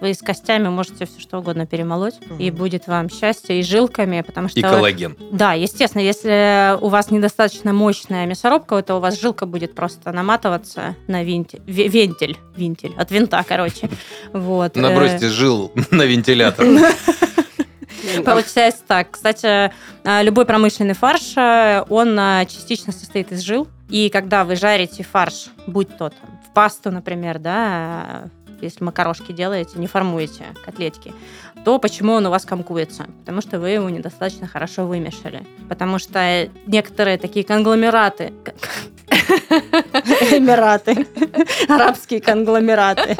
вы 0.00 0.12
с 0.14 0.18
костями 0.18 0.68
можете 0.68 1.06
все 1.06 1.20
что 1.20 1.38
угодно 1.38 1.64
перемолоть, 1.64 2.16
Мгм. 2.26 2.38
и 2.40 2.50
будет 2.50 2.88
вам 2.88 3.08
счастье, 3.08 3.60
и 3.60 3.62
жилками, 3.62 4.20
потому 4.22 4.48
что... 4.48 4.58
И 4.58 4.62
коллаген. 4.62 5.16
Да, 5.30 5.52
естественно, 5.52 6.02
если 6.02 6.76
у 6.80 6.88
вас 6.88 7.12
недостаточно 7.12 7.72
мощная 7.72 8.26
мясорубка, 8.26 8.82
то 8.82 8.96
у 8.96 9.00
вас 9.00 9.20
жилка 9.20 9.46
будет 9.46 9.76
просто 9.76 10.10
наматываться 10.10 10.96
на 11.06 11.22
винтель. 11.22 11.60
ве- 11.66 11.86
Вентиль. 11.88 12.36
Винтель. 12.56 12.94
От 12.96 13.12
винта, 13.12 13.44
короче. 13.48 13.88
Вот. 14.32 14.74
Набросьте 14.74 15.28
жил 15.28 15.70
на 15.92 16.02
вентилятор. 16.02 16.66
Получается 18.24 18.82
так. 18.86 19.10
Кстати, 19.12 19.72
а, 20.04 20.22
любой 20.22 20.46
промышленный 20.46 20.94
фарш, 20.94 21.36
э, 21.36 21.84
он 21.88 22.18
а, 22.18 22.44
частично 22.44 22.92
состоит 22.92 23.32
из 23.32 23.40
жил. 23.40 23.68
И 23.88 24.08
когда 24.10 24.44
вы 24.44 24.56
жарите 24.56 25.02
фарш, 25.02 25.48
будь 25.66 25.96
то 25.96 26.10
в 26.48 26.54
пасту, 26.54 26.90
например, 26.90 27.38
да, 27.38 28.30
если 28.60 28.82
макарошки 28.84 29.32
делаете, 29.32 29.78
не 29.78 29.86
формуете 29.86 30.44
котлетки, 30.64 31.12
то 31.64 31.78
почему 31.78 32.12
он 32.12 32.26
у 32.26 32.30
вас 32.30 32.44
комкуется? 32.44 33.06
Потому 33.20 33.40
что 33.40 33.58
вы 33.60 33.70
его 33.70 33.88
недостаточно 33.90 34.46
хорошо 34.46 34.86
вымешали. 34.86 35.46
Потому 35.68 35.98
что 35.98 36.48
некоторые 36.66 37.18
такие 37.18 37.44
конгломераты, 37.44 38.32
эмираты, 40.30 41.06
арабские 41.68 42.20
конгломераты, 42.20 43.16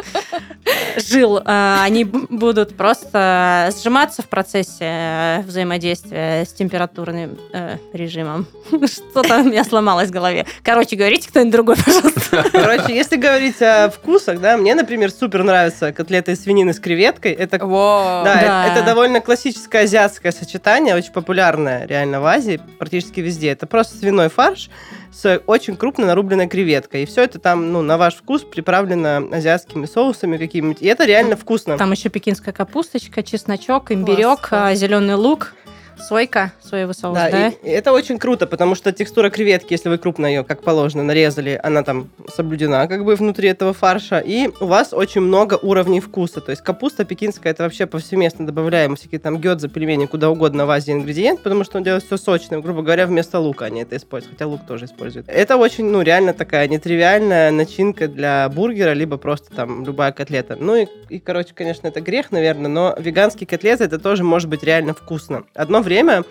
жил, 0.96 1.38
э, 1.38 1.76
они 1.82 2.04
будут 2.04 2.76
просто 2.76 3.70
сжиматься 3.76 4.22
в 4.22 4.28
процессе 4.28 4.78
э, 4.80 5.42
взаимодействия 5.42 6.44
с 6.44 6.52
температурным 6.52 7.38
э, 7.52 7.76
режимом. 7.92 8.46
Что-то 8.70 9.40
у 9.40 9.44
меня 9.44 9.64
сломалось 9.64 10.08
в 10.08 10.12
голове. 10.12 10.46
Короче, 10.62 10.96
говорите 10.96 11.28
кто-нибудь 11.28 11.52
другой, 11.52 11.76
пожалуйста. 11.76 12.44
Короче, 12.52 12.94
если 12.94 13.16
говорить 13.16 13.60
о 13.62 13.90
вкусах, 13.90 14.40
да, 14.40 14.56
мне, 14.56 14.74
например, 14.74 15.10
супер 15.10 15.42
нравятся 15.42 15.92
котлеты 15.92 16.32
из 16.32 16.42
свинины 16.42 16.72
с 16.72 16.80
креветкой. 16.80 17.32
Это. 17.32 17.58
Да, 17.58 18.22
Да. 18.24 18.66
Это, 18.66 18.78
это 18.78 18.86
довольно 18.86 19.20
классическое 19.20 19.84
азиатское 19.84 20.32
сочетание, 20.32 20.94
очень 20.94 21.12
популярное 21.12 21.86
реально 21.86 22.20
в 22.20 22.26
Азии, 22.26 22.60
практически 22.78 23.20
везде. 23.20 23.50
Это 23.50 23.66
просто 23.66 23.96
свиной 23.96 24.28
фарш 24.28 24.70
с 25.14 25.40
очень 25.46 25.76
крупно 25.76 26.06
нарубленной 26.06 26.48
креветкой. 26.48 27.04
И 27.04 27.06
все 27.06 27.22
это 27.22 27.38
там, 27.38 27.72
ну, 27.72 27.82
на 27.82 27.96
ваш 27.96 28.16
вкус 28.16 28.42
приправлено 28.42 29.28
азиатскими 29.32 29.86
соусами 29.86 30.36
какими-нибудь. 30.36 30.82
И 30.82 30.86
это 30.86 31.04
реально 31.04 31.36
вкусно. 31.36 31.78
Там 31.78 31.92
еще 31.92 32.08
пекинская 32.08 32.52
капусточка, 32.52 33.22
чесночок, 33.22 33.92
имбирек, 33.92 34.48
класс. 34.48 34.78
зеленый 34.78 35.14
лук, 35.14 35.54
сойка, 35.98 36.52
соевый 36.62 36.94
соус, 36.94 37.14
Да, 37.16 37.30
да? 37.30 37.48
и- 37.48 37.52
и 37.62 37.70
это 37.70 37.92
очень 37.92 38.18
круто, 38.18 38.46
потому 38.46 38.74
что 38.74 38.92
текстура 38.92 39.30
креветки, 39.30 39.72
если 39.72 39.88
вы 39.88 39.98
крупно 39.98 40.26
ее, 40.26 40.44
как 40.44 40.62
положено, 40.62 41.02
нарезали, 41.02 41.58
она 41.62 41.82
там 41.82 42.08
соблюдена 42.34 42.86
как 42.88 43.04
бы 43.04 43.14
внутри 43.16 43.48
этого 43.48 43.72
фарша, 43.72 44.18
и 44.18 44.48
у 44.60 44.66
вас 44.66 44.92
очень 44.92 45.20
много 45.20 45.54
уровней 45.62 46.00
вкуса. 46.00 46.40
То 46.40 46.50
есть 46.50 46.62
капуста 46.62 47.04
пекинская, 47.04 47.52
это 47.52 47.62
вообще 47.62 47.86
повсеместно 47.86 48.46
добавляем 48.46 48.96
всякие 48.96 49.18
там 49.20 49.38
гёдзы, 49.38 49.68
пельмени, 49.68 50.06
куда 50.06 50.30
угодно 50.30 50.66
в 50.66 50.70
Азии 50.70 50.92
ингредиент, 50.92 51.42
потому 51.42 51.64
что 51.64 51.78
он 51.78 51.84
делает 51.84 52.04
все 52.04 52.16
сочным, 52.16 52.60
грубо 52.60 52.82
говоря, 52.82 53.06
вместо 53.06 53.38
лука 53.38 53.66
они 53.66 53.82
это 53.82 53.96
используют, 53.96 54.34
хотя 54.38 54.46
лук 54.46 54.66
тоже 54.66 54.86
используют. 54.86 55.28
Это 55.28 55.56
очень, 55.56 55.84
ну, 55.86 56.02
реально 56.02 56.32
такая 56.34 56.68
нетривиальная 56.68 57.50
начинка 57.50 58.08
для 58.08 58.48
бургера, 58.48 58.92
либо 58.92 59.16
просто 59.16 59.54
там 59.54 59.84
любая 59.84 60.12
котлета. 60.12 60.56
Ну 60.58 60.76
и, 60.76 60.86
и 61.08 61.18
короче, 61.18 61.52
конечно, 61.54 61.86
это 61.88 62.00
грех, 62.00 62.30
наверное, 62.32 62.68
но 62.70 62.94
веганские 62.98 63.46
котлеты, 63.46 63.84
это 63.84 63.98
тоже 63.98 64.24
может 64.24 64.48
быть 64.48 64.62
реально 64.62 64.94
вкусно. 64.94 65.44
Одно 65.54 65.80
время 65.84 66.24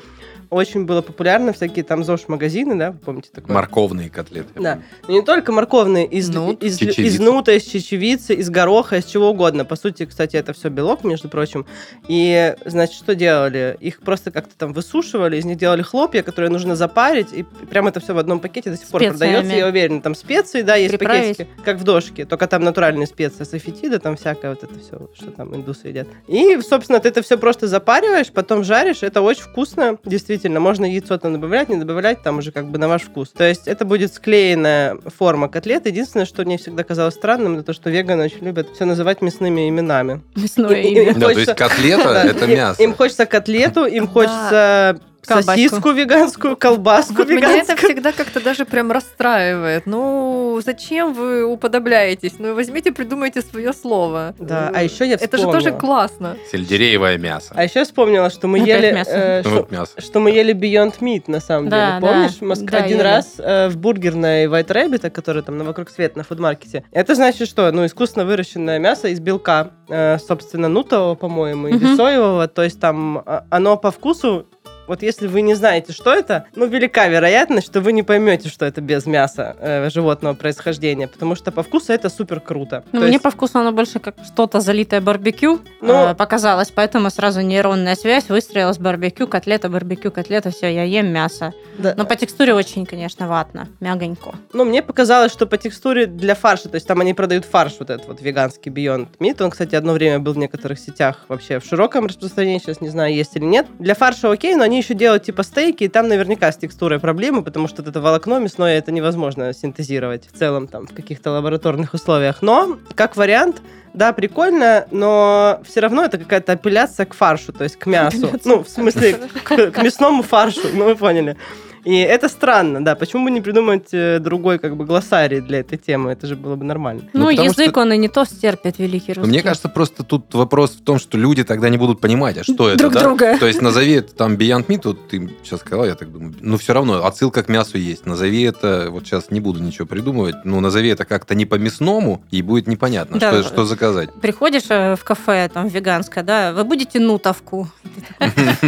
очень 0.50 0.86
было 0.86 1.02
популярно 1.02 1.54
всякие 1.54 1.84
там 1.84 2.04
ЗОЖ-магазины, 2.04 2.76
да, 2.76 2.92
вы 2.92 2.98
помните 3.00 3.30
такое? 3.34 3.54
Морковные 3.56 4.10
котлеты. 4.10 4.60
Да. 4.60 4.80
Но 5.08 5.14
не 5.14 5.22
только 5.22 5.52
морковные, 5.52 6.06
из, 6.06 6.30
Нут. 6.30 6.64
из, 6.64 6.78
Чечевица. 6.78 7.02
из 7.02 7.20
нута, 7.20 7.52
из 7.54 7.64
чечевицы, 7.64 8.34
из 8.34 8.50
гороха, 8.50 8.98
из 8.98 9.06
чего 9.06 9.30
угодно. 9.30 9.66
По 9.66 9.76
сути, 9.76 10.06
кстати, 10.06 10.36
это 10.36 10.54
все 10.54 10.70
белок, 10.70 11.04
между 11.04 11.30
прочим. 11.30 11.66
И, 12.08 12.56
значит, 12.66 12.96
что 12.96 13.16
делали? 13.16 13.78
Их 13.80 14.00
просто 14.02 14.32
как-то 14.32 14.56
там 14.58 14.74
высушивали, 14.74 15.38
из 15.38 15.46
них 15.46 15.58
делали 15.58 15.82
хлопья, 15.82 16.24
которые 16.24 16.50
нужно 16.52 16.76
запарить, 16.76 17.28
и 17.34 17.44
прям 17.70 17.88
это 17.88 18.00
все 18.00 18.14
в 18.14 18.18
одном 18.18 18.40
пакете 18.40 18.70
до 18.72 18.78
сих 18.78 18.88
пор 18.88 19.02
Специями. 19.02 19.18
продается, 19.18 19.56
я 19.56 19.68
уверена. 19.68 20.02
Там 20.02 20.16
специи, 20.16 20.62
да, 20.62 20.76
есть 20.76 20.92
Приправить. 20.98 21.38
пакетики, 21.38 21.64
как 21.64 21.78
в 21.78 21.84
дошке, 21.84 22.26
только 22.26 22.48
там 22.48 22.64
натуральные 22.64 23.08
специи, 23.08 23.44
софетида, 23.44 24.00
там 24.00 24.16
всякое 24.18 24.50
вот 24.52 24.64
это 24.64 24.74
все, 24.80 25.10
что 25.16 25.32
там 25.32 25.56
индусы 25.56 25.88
едят. 25.90 26.08
И, 26.28 26.60
собственно, 26.62 27.00
ты 27.00 27.10
это 27.10 27.22
все 27.22 27.38
просто 27.38 27.68
запариваешь, 27.68 28.32
потом 28.32 28.64
жаришь, 28.64 29.04
это 29.04 29.22
очень 29.22 29.44
вкусно, 29.44 29.98
действительно. 30.04 30.33
Можно 30.44 30.86
яйцо 30.86 31.18
там 31.18 31.34
добавлять, 31.34 31.70
не 31.70 31.78
добавлять, 31.78 32.22
там 32.24 32.40
уже 32.40 32.52
как 32.52 32.68
бы 32.68 32.78
на 32.78 32.88
ваш 32.88 33.04
вкус. 33.04 33.30
То 33.30 33.44
есть 33.44 33.68
это 33.68 33.86
будет 33.86 34.14
склеенная 34.14 34.98
форма 35.18 35.50
котлет. 35.50 35.86
Единственное, 35.86 36.26
что 36.26 36.44
мне 36.44 36.58
всегда 36.58 36.84
казалось 36.84 37.16
странным, 37.16 37.56
это 37.56 37.64
то, 37.64 37.74
что 37.74 37.90
веганы 37.90 38.26
очень 38.26 38.44
любят 38.46 38.70
все 38.74 38.86
называть 38.86 39.22
мясными 39.22 39.70
именами. 39.70 40.22
Мясное 40.36 40.82
имя. 40.82 41.14
Да, 41.14 41.28
то 41.28 41.32
есть 41.32 41.56
котлета 41.56 42.10
это 42.26 42.48
мясо. 42.48 42.82
Им 42.82 42.94
хочется 42.94 43.26
котлету, 43.26 43.86
им 43.86 44.08
хочется 44.08 45.00
Колбаску. 45.28 45.52
сосиску 45.52 45.92
веганскую, 45.92 46.58
колбаску 46.58 47.14
Вот 47.16 47.30
меня 47.30 47.40
это 47.40 47.52
веганскую. 47.74 47.78
всегда 47.94 48.12
как-то 48.12 48.40
даже 48.42 48.66
прям 48.66 48.92
расстраивает. 48.92 49.86
Ну, 49.86 50.60
зачем 50.64 51.14
вы 51.14 51.44
уподобляетесь? 51.46 52.34
Ну, 52.40 52.54
возьмите, 52.56 52.92
придумайте 52.92 53.42
свое 53.42 53.74
слово. 53.74 54.36
Да, 54.40 54.72
а 54.74 54.84
еще 54.84 55.06
я 55.08 55.14
Это 55.16 55.38
же 55.38 55.44
вспомнила. 55.44 55.54
тоже 55.54 55.72
классно. 55.78 56.38
Сельдереевое 56.52 57.18
мясо. 57.18 57.54
А 57.56 57.64
еще 57.64 57.80
я 57.80 57.86
вспомнила, 57.86 58.30
что 58.30 58.48
мы 58.48 58.60
Опять 58.62 58.84
ели... 58.84 58.92
мясо. 58.94 59.12
э, 59.12 59.42
Ну, 59.44 59.50
что- 59.50 59.60
вот 59.60 59.72
мясо. 59.72 60.02
что 60.02 60.20
мы 60.20 60.32
ели 60.32 60.54
Beyond 60.54 61.00
Meat, 61.00 61.24
на 61.28 61.40
самом 61.40 61.70
Да, 61.70 62.00
деле. 62.00 62.12
Помнишь? 62.12 62.36
да. 62.40 62.46
Моск- 62.48 62.70
Да, 62.70 62.78
Один 62.80 62.98
ели. 62.98 63.04
раз 63.04 63.34
э, 63.38 63.68
в 63.70 63.78
бургерной 63.78 64.46
White 64.48 64.68
Rabbit, 64.68 65.10
которая 65.10 65.44
там 65.44 65.58
на 65.58 65.64
вокруг 65.64 65.90
света 65.90 66.18
на 66.18 66.24
фудмаркете. 66.24 66.84
Это 66.92 67.16
значит 67.16 67.48
что? 67.48 67.72
Ну, 67.72 67.86
искусственно 67.86 68.26
выращенное 68.26 68.80
мясо 68.80 69.08
из 69.08 69.20
белка, 69.20 69.72
э, 69.90 70.18
собственно, 70.20 70.68
нутового, 70.70 71.16
по-моему, 71.16 71.68
или 71.68 71.84
Мгм. 71.86 71.96
соевого. 71.96 72.48
То 72.48 72.64
есть 72.64 72.80
там 72.80 73.22
а, 73.26 73.46
оно 73.50 73.78
по 73.78 73.92
вкусу 73.92 74.48
вот 74.88 75.02
если 75.02 75.28
вы 75.28 75.42
не 75.42 75.56
знаете, 75.56 75.94
что 75.94 76.14
это, 76.14 76.46
ну, 76.56 76.66
велика 76.68 77.08
вероятность, 77.08 77.68
что 77.68 77.82
вы 77.82 77.94
не 77.94 78.04
поймете, 78.04 78.50
что 78.50 78.66
это 78.66 78.82
без 78.82 79.06
мяса 79.06 79.56
э, 79.60 79.90
животного 79.90 80.34
происхождения, 80.34 81.08
потому 81.08 81.36
что 81.36 81.52
по 81.52 81.64
вкусу 81.64 81.94
это 81.94 82.10
супер 82.10 82.40
круто. 82.40 82.84
Ну, 82.92 83.00
То 83.00 83.06
мне 83.06 83.14
есть- 83.14 83.24
по 83.24 83.32
вкусу 83.32 83.60
оно 83.60 83.72
больше 83.72 84.00
как 84.00 84.16
что-то 84.26 84.60
залитое 84.60 85.02
барбекю 85.02 85.60
Ну- 85.82 85.94
э, 86.10 86.16
показалось, 86.16 86.72
поэтому 86.72 87.10
сразу 87.10 87.42
нейронная 87.42 87.96
связь 87.96 88.30
выстроилась 88.30 88.78
барбекю, 88.78 89.28
котлета, 89.28 89.70
барбекю, 89.70 90.12
котлета, 90.12 90.52
все, 90.52 90.68
я 90.74 90.84
ем 90.84 91.08
мясо. 91.08 91.54
да. 91.78 91.94
Но 91.98 92.06
по 92.06 92.16
текстуре 92.16 92.54
очень, 92.54 92.86
конечно, 92.86 93.28
ватно, 93.28 93.68
мягонько. 93.80 94.36
Ну, 94.54 94.66
мне 94.66 94.82
показалось, 94.84 95.32
что 95.32 95.46
по 95.48 95.58
текстуре 95.58 96.06
для 96.06 96.36
фарша, 96.36 96.70
то 96.70 96.76
есть 96.76 96.88
там 96.88 97.00
они 97.02 97.14
продают 97.14 97.46
фарш 97.46 97.76
вот 97.80 97.90
этот 97.90 98.08
вот 98.08 98.22
веганский 98.22 98.72
Beyond 98.72 99.08
Meat, 99.20 99.42
он, 99.44 99.52
кстати, 99.52 99.76
одно 99.76 99.94
время 99.94 100.20
был 100.20 100.34
в 100.34 100.38
некоторых 100.38 100.80
сетях 100.80 101.26
вообще 101.30 101.60
в 101.60 101.66
широком 101.66 102.06
распространении, 102.08 102.60
сейчас 102.60 102.82
не 102.82 102.90
знаю, 102.90 103.14
есть 103.14 103.36
или 103.36 103.46
нет. 103.46 103.66
Для 103.80 103.96
фарша 103.96 104.32
окей, 104.32 104.56
но 104.56 104.64
они 104.64 104.73
еще 104.78 104.94
делают 104.94 105.24
типа 105.24 105.44
стейки, 105.44 105.86
и 105.86 105.88
там 105.88 106.08
наверняка 106.08 106.52
с 106.52 106.58
текстурой 106.58 107.00
проблемы, 107.00 107.44
потому 107.44 107.68
что 107.68 107.82
вот 107.82 107.90
это 107.90 108.02
волокно 108.02 108.40
мясное, 108.40 108.78
это 108.78 108.92
невозможно 108.92 109.54
синтезировать 109.54 110.28
в 110.32 110.38
целом 110.38 110.68
там 110.68 110.88
в 110.88 110.94
каких-то 110.94 111.32
лабораторных 111.32 111.94
условиях. 111.94 112.42
Но, 112.42 112.78
как 112.96 113.16
вариант, 113.16 113.62
да, 113.94 114.14
прикольно, 114.14 114.88
но 114.92 115.62
все 115.66 115.80
равно 115.80 116.04
это 116.04 116.18
какая-то 116.18 116.54
апелляция 116.54 117.06
к 117.06 117.14
фаршу, 117.14 117.54
то 117.54 117.64
есть 117.64 117.78
к 117.78 117.86
мясу. 117.86 118.32
Ну, 118.46 118.64
в 118.64 118.70
смысле, 118.70 119.20
к, 119.44 119.72
к 119.72 119.84
мясному 119.84 120.24
фаршу, 120.24 120.62
ну 120.74 120.86
вы 120.86 120.96
поняли. 120.96 121.38
И 121.86 121.98
это 121.98 122.30
странно, 122.30 122.84
да. 122.84 122.96
Почему 122.96 123.26
бы 123.26 123.32
не 123.32 123.42
придумать 123.42 123.90
э, 123.92 124.20
другой 124.20 124.58
как 124.60 124.78
бы 124.78 124.86
глоссарий 124.86 125.42
для 125.42 125.60
этой 125.60 125.78
темы? 125.78 126.12
Это 126.12 126.28
же 126.28 126.36
было 126.36 126.56
бы 126.56 126.64
нормально. 126.64 127.04
Ну, 127.14 127.24
Ну, 127.26 127.30
язык 127.30 127.72
что- 127.72 127.82
он 127.82 127.92
и 127.94 127.98
не 127.98 128.08
то 128.08 128.24
стерпит, 128.26 128.80
великий 128.80 129.14
Но 129.16 129.22
русский. 129.24 129.30
мне 129.30 129.42
кажется, 129.42 129.68
просто 129.70 130.04
тут 130.04 130.34
вопрос 130.34 130.72
в 130.72 130.82
том, 130.84 130.98
что 131.00 131.18
люди 131.18 131.44
тогда 131.44 131.68
не 131.70 131.78
будут 131.78 132.00
понимать, 132.00 132.38
а 132.38 132.44
что 132.44 132.70
это, 132.70 132.78
Друг 132.78 132.94
да? 132.94 133.04
друга. 133.04 133.38
То 133.38 133.48
есть 133.48 133.62
назови 133.62 133.94
это 133.96 134.14
там 134.16 134.36
Beyond 134.36 134.68
Meat, 134.68 134.82
вот 134.86 135.08
ты 135.10 135.30
сейчас 135.44 135.60
сказал, 135.60 135.86
я 135.86 135.96
так 135.96 136.12
думаю, 136.12 136.34
ну 136.40 136.58
все 136.58 136.74
равно 136.74 137.06
отсылка 137.06 137.44
к 137.44 137.50
мясу 137.50 137.78
есть. 137.78 138.06
Назови 138.06 138.44
это, 138.44 138.88
вот 138.90 139.06
сейчас 139.06 139.30
не 139.32 139.42
буду 139.42 139.60
ничего 139.62 139.86
придумывать, 139.86 140.36
ну 140.46 140.60
назови 140.62 140.90
это 140.90 141.04
как-то 141.06 141.36
не 141.36 141.46
по-мясному, 141.46 142.24
и 142.32 142.42
будет 142.42 142.68
непонятно, 142.68 143.20
Да. 143.20 143.32
что, 143.32 143.44
что 143.44 143.66
заказать. 143.66 144.10
Приходишь 144.22 144.64
э, 144.70 144.96
в 144.96 145.04
кафе, 145.04 145.50
там, 145.54 145.68
веганское, 145.68 146.24
да, 146.24 146.54
вы 146.54 146.64
будете 146.64 147.00
нутовку? 147.00 147.68
Ты 147.84 148.02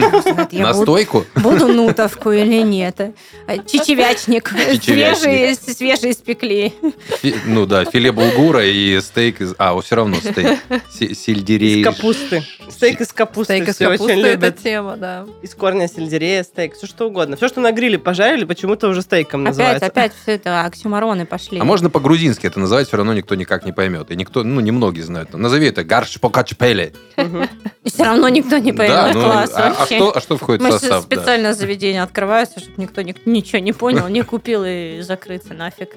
такой, 0.01 0.47
«Я 0.51 0.67
буду- 0.67 0.80
Настойку? 0.80 1.25
Буду 1.36 1.67
нутовку 1.67 2.32
или 2.32 2.62
нет? 2.62 3.05
А, 3.48 3.58
Чечевячник. 3.58 4.52
Чечевячник. 4.74 5.18
Свежий, 5.18 5.56
свежий 5.56 6.12
испекли. 6.12 6.74
Фи- 7.22 7.36
ну 7.46 7.65
да, 7.65 7.86
филе 7.86 8.12
булгура 8.12 8.65
и 8.65 9.00
стейк 9.02 9.41
из... 9.41 9.54
А, 9.58 9.80
все 9.82 9.96
равно 9.96 10.15
стейк. 10.18 10.60
Се- 10.91 11.13
Сельдерей. 11.15 11.82
Из 11.82 11.86
капусты. 11.86 12.44
Стейк 12.70 13.02
из 13.02 13.13
капусты 13.13 13.54
Стейк 13.54 13.70
из 13.70 13.76
все 13.76 13.88
очень 13.88 13.98
капусты 14.00 14.20
это 14.22 14.32
любят. 14.32 14.58
тема, 14.63 14.98
да. 14.98 15.26
Из 15.41 15.54
корня 15.56 15.88
сельдерея 15.88 16.44
стейк, 16.44 16.76
все 16.76 16.88
что 16.88 17.08
угодно. 17.08 17.36
Все, 17.38 17.48
что 17.48 17.62
на 17.62 17.72
гриле 17.72 17.98
пожарили, 18.00 18.46
почему-то 18.46 18.88
уже 18.89 19.02
стейком 19.02 19.41
Опять, 19.41 19.58
называется. 19.58 19.86
опять 19.86 20.12
все 20.22 20.32
это 20.34 20.62
оксюмароны 20.65 21.26
пошли. 21.26 21.60
А 21.60 21.63
можно 21.63 21.89
по-грузински 21.89 22.48
это 22.48 22.60
называть, 22.60 22.88
все 22.88 22.98
равно 22.98 23.13
никто 23.13 23.36
никак 23.36 23.65
не 23.65 23.72
поймет. 23.72 24.12
И 24.12 24.15
никто, 24.15 24.44
ну, 24.44 24.60
немногие 24.62 25.04
знают. 25.04 25.34
Назови 25.34 25.68
это 25.68 25.84
гарш 25.84 26.20
покачпеле. 26.20 26.94
Мгм. 27.18 27.50
И 27.84 27.89
все 27.89 28.04
равно 28.04 28.28
никто 28.30 28.58
не 28.58 28.74
поймет. 28.74 28.96
Да, 28.96 29.12
ну, 29.13 29.22
Класс 29.24 29.52
а, 29.54 29.76
а 29.80 29.86
что, 29.86 30.18
а 30.18 30.22
что 30.22 30.38
входит 30.38 30.62
Мы 30.62 30.70
в 30.70 30.74
состав? 30.74 31.08
да? 31.08 31.15
специально 31.18 31.54
заведения 31.54 32.04
открываются, 32.04 32.60
чтобы 32.60 32.82
никто 32.82 32.94
ни- 33.01 33.15
ничего 33.25 33.60
не 33.60 33.73
понял, 33.73 34.08
не 34.08 34.23
купил 34.23 34.63
и 34.65 35.01
закрыться 35.01 35.53
нафиг. 35.53 35.95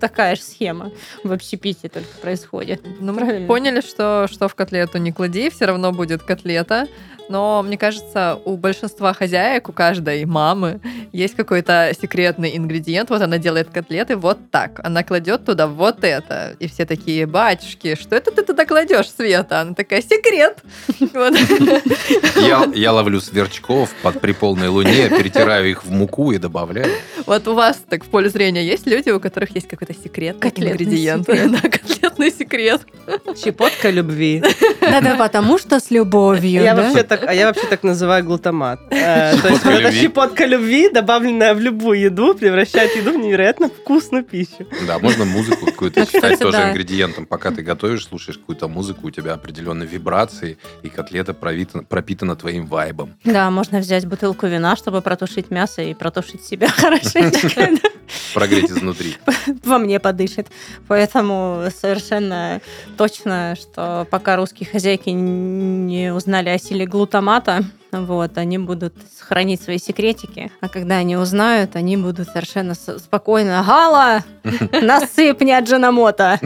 Такая 0.00 0.36
же 0.36 0.42
схема 0.42 0.90
в 1.24 1.32
общепите 1.32 1.88
только 1.88 2.08
происходит. 2.20 2.82
Ну, 3.00 3.12
мы 3.12 3.46
поняли, 3.46 3.80
что, 3.80 4.26
что 4.30 4.48
в 4.48 4.54
котлету 4.54 4.98
не 4.98 5.12
клади, 5.12 5.50
все 5.50 5.66
равно 5.66 5.92
будет 5.92 6.22
котлета. 6.22 6.88
Но 7.28 7.62
мне 7.62 7.76
кажется, 7.78 8.38
у 8.44 8.56
большинства 8.56 9.12
хозяек, 9.12 9.68
у 9.68 9.72
каждой 9.72 10.24
мамы 10.24 10.80
есть 11.12 11.34
какой-то 11.34 11.92
секретный 12.00 12.56
ингредиент. 12.56 13.10
Вот 13.10 13.22
она 13.22 13.38
делает 13.38 13.70
котлеты 13.70 14.16
вот 14.16 14.38
так. 14.50 14.80
Она 14.84 15.02
кладет 15.02 15.44
туда 15.44 15.66
вот 15.66 16.04
это. 16.04 16.56
И 16.58 16.68
все 16.68 16.84
такие, 16.84 17.26
батюшки, 17.26 17.94
что 17.94 18.16
это 18.16 18.30
ты 18.30 18.42
туда 18.42 18.64
кладешь, 18.64 19.10
Света? 19.10 19.60
Она 19.60 19.74
такая, 19.74 20.02
секрет. 20.02 20.58
Я, 22.74 22.92
ловлю 22.92 23.20
сверчков 23.20 23.90
под 24.02 24.20
при 24.20 24.32
полной 24.32 24.68
луне, 24.68 25.08
перетираю 25.08 25.70
их 25.70 25.84
в 25.84 25.90
муку 25.90 26.32
и 26.32 26.38
добавляю. 26.38 26.92
Вот 27.26 27.48
у 27.48 27.54
вас 27.54 27.82
так 27.88 28.04
в 28.04 28.08
поле 28.08 28.28
зрения 28.28 28.64
есть 28.64 28.86
люди, 28.86 29.10
у 29.10 29.20
которых 29.20 29.54
есть 29.54 29.68
какой-то 29.68 29.92
ингредиент? 29.92 31.26
секрет. 31.26 31.50
Да, 31.52 31.68
котлетный 31.68 32.30
секрет. 32.30 32.80
Щепотка 33.36 33.90
любви. 33.90 34.42
Да-да, 34.80 35.16
потому 35.16 35.58
что 35.58 35.80
с 35.80 35.90
любовью. 35.90 36.62
Я 36.62 36.74
вообще 36.74 37.02
так, 37.18 37.28
а 37.28 37.34
я 37.34 37.46
вообще 37.46 37.66
так 37.66 37.82
называю 37.82 38.24
глутамат. 38.24 38.80
Э, 38.90 39.36
То 39.42 39.48
есть 39.48 39.62
Щепотка 39.62 39.68
вот 39.70 39.74
эта 39.74 39.80
любви. 39.88 40.00
щепотка 40.00 40.46
любви, 40.46 40.88
добавленная 40.90 41.54
в 41.54 41.60
любую 41.60 42.00
еду, 42.00 42.34
превращает 42.34 42.96
еду 42.96 43.12
в 43.12 43.16
невероятно 43.16 43.68
вкусную 43.68 44.24
пищу. 44.24 44.66
Да, 44.86 44.98
можно 44.98 45.24
музыку 45.24 45.66
какую-то 45.66 46.04
считать 46.06 46.38
тоже 46.38 46.58
ингредиентом. 46.58 47.26
Пока 47.26 47.50
ты 47.50 47.62
готовишь, 47.62 48.06
слушаешь 48.06 48.38
какую-то 48.38 48.68
музыку, 48.68 49.06
у 49.06 49.10
тебя 49.10 49.34
определенные 49.34 49.86
вибрации, 49.88 50.56
и 50.82 50.88
котлета 50.88 51.32
провита- 51.32 51.84
пропитана 51.88 52.36
твоим 52.36 52.66
вайбом. 52.66 53.14
Да, 53.24 53.50
можно 53.50 53.78
взять 53.78 54.06
бутылку 54.06 54.46
вина, 54.46 54.76
чтобы 54.76 55.00
протушить 55.02 55.50
мясо 55.50 55.82
и 55.82 55.94
протушить 55.94 56.44
себя 56.44 56.68
хорошенько. 56.76 57.38
Прогреть 58.34 58.70
изнутри. 58.70 59.16
Во 59.64 59.78
мне 59.78 60.00
подышит. 60.00 60.48
Поэтому 60.88 61.64
совершенно 61.80 62.60
точно, 62.96 63.56
что 63.60 64.06
пока 64.10 64.36
русские 64.36 64.68
хозяйки 64.68 65.10
не 65.10 66.12
узнали 66.12 66.48
о 66.48 66.58
силе 66.58 66.86
глутамата, 66.86 67.64
вот, 67.92 68.38
они 68.38 68.56
будут 68.56 68.94
хранить 69.20 69.60
свои 69.60 69.76
секретики. 69.76 70.50
А 70.60 70.68
когда 70.70 70.96
они 70.96 71.16
узнают, 71.16 71.76
они 71.76 71.98
будут 71.98 72.28
совершенно 72.28 72.74
спокойно 72.74 73.62
«Гала, 73.66 74.24
насыпь 74.82 75.42
не 75.42 75.52
Аджинамота!» 75.52 76.40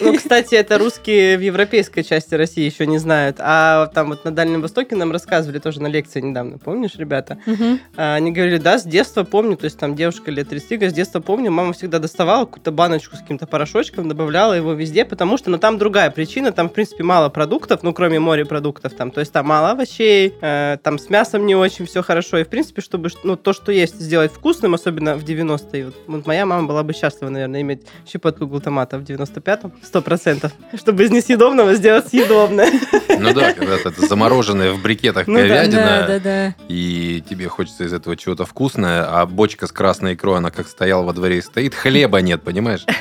Ну, 0.00 0.16
кстати, 0.16 0.54
это 0.54 0.78
русские 0.78 1.36
в 1.36 1.42
европейской 1.42 2.02
части 2.02 2.34
России 2.34 2.64
еще 2.64 2.86
не 2.86 2.96
знают. 2.98 3.36
А 3.38 3.86
там 3.88 4.08
вот 4.08 4.24
на 4.24 4.30
Дальнем 4.30 4.62
Востоке 4.62 4.96
нам 4.96 5.12
рассказывали 5.12 5.58
тоже 5.58 5.82
на 5.82 5.88
лекции 5.88 6.22
недавно, 6.22 6.56
помнишь, 6.56 6.96
ребята? 6.96 7.38
А, 7.96 8.14
Они 8.14 8.32
говорили, 8.32 8.56
да, 8.56 8.78
с 8.78 8.84
детства 8.84 9.24
помню, 9.24 9.58
то 9.58 9.66
есть 9.66 9.78
там 9.78 9.94
девушка 9.94 10.30
лет 10.30 10.48
30, 10.48 10.70
говорит, 10.70 10.92
с 10.92 10.94
детства 10.94 11.20
помню, 11.20 11.50
мама 11.50 11.74
всегда 11.74 11.98
доставала 11.98 12.46
какую-то 12.46 12.72
баночку 12.72 13.16
с 13.16 13.20
каким-то 13.20 13.46
порошочком, 13.46 14.08
добавляла 14.08 14.54
его 14.54 14.72
везде, 14.72 15.04
потому 15.04 15.36
что, 15.36 15.50
ну, 15.50 15.58
там 15.58 15.76
другая 15.76 16.10
причина, 16.10 16.50
там, 16.50 16.70
в 16.70 16.72
принципе, 16.72 17.04
мало 17.04 17.28
продуктов, 17.28 17.82
ну, 17.82 17.92
кроме 17.92 18.18
морепродуктов, 18.18 18.94
там, 18.94 19.10
то 19.10 19.20
есть 19.20 19.32
там 19.32 19.46
мало 19.46 19.72
овощей, 19.72 20.13
э, 20.40 20.76
там 20.82 20.98
с 20.98 21.10
мясом 21.10 21.46
не 21.46 21.54
очень 21.54 21.86
все 21.86 22.02
хорошо, 22.02 22.38
и, 22.38 22.44
в 22.44 22.48
принципе, 22.48 22.80
чтобы, 22.82 23.10
ну, 23.22 23.36
то, 23.36 23.52
что 23.52 23.72
есть, 23.72 24.00
сделать 24.00 24.32
вкусным, 24.32 24.74
особенно 24.74 25.16
в 25.16 25.24
90-е, 25.24 25.86
вот, 25.86 25.94
вот 26.06 26.26
моя 26.26 26.46
мама 26.46 26.66
была 26.66 26.82
бы 26.82 26.92
счастлива, 26.92 27.30
наверное, 27.30 27.60
иметь 27.62 27.82
щепотку 28.10 28.46
глутамата 28.46 28.98
в 28.98 29.02
95-м, 29.02 29.72
100%, 29.92 30.50
чтобы 30.78 31.04
из 31.04 31.10
несъедобного 31.10 31.74
сделать 31.74 32.08
съедобное. 32.08 32.70
Ну 33.16 33.32
да, 33.32 33.52
когда 33.52 33.76
это 33.76 34.06
замороженная 34.06 34.72
в 34.72 34.82
брикетах 34.82 35.26
Ну 35.28 35.34
да. 35.38 35.42
говядина, 35.46 35.82
Да, 35.84 36.06
да, 36.06 36.18
да. 36.20 36.54
и 36.68 37.22
тебе 37.28 37.48
хочется 37.48 37.84
из 37.84 37.92
этого 37.92 38.16
чего-то 38.16 38.44
вкусное, 38.44 39.04
а 39.08 39.24
бочка 39.26 39.66
с 39.68 39.72
красной 39.72 40.14
икрой, 40.14 40.38
она 40.38 40.50
как 40.50 40.66
стояла 40.66 41.04
во 41.04 41.12
дворе 41.12 41.38
и 41.38 41.42
стоит, 41.42 41.74
хлеба 41.74 42.20
нет, 42.20 42.42
понимаешь? 42.42 42.84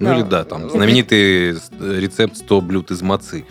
Ну 0.00 0.12
или 0.12 0.22
да, 0.22 0.42
там 0.44 0.68
знаменитый 0.70 1.54
с- 1.54 1.70
рецепт 1.80 2.36
100 2.36 2.60
блюд 2.62 2.90
из 2.90 3.00
мацы. 3.00 3.46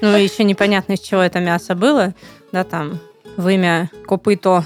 Ну, 0.00 0.16
еще 0.16 0.44
непонятно, 0.44 0.94
из 0.94 1.00
чего 1.00 1.20
это 1.22 1.40
мясо 1.40 1.74
было. 1.74 2.14
Да, 2.52 2.64
там 2.64 3.00
вымя, 3.36 3.90
копыто, 4.06 4.64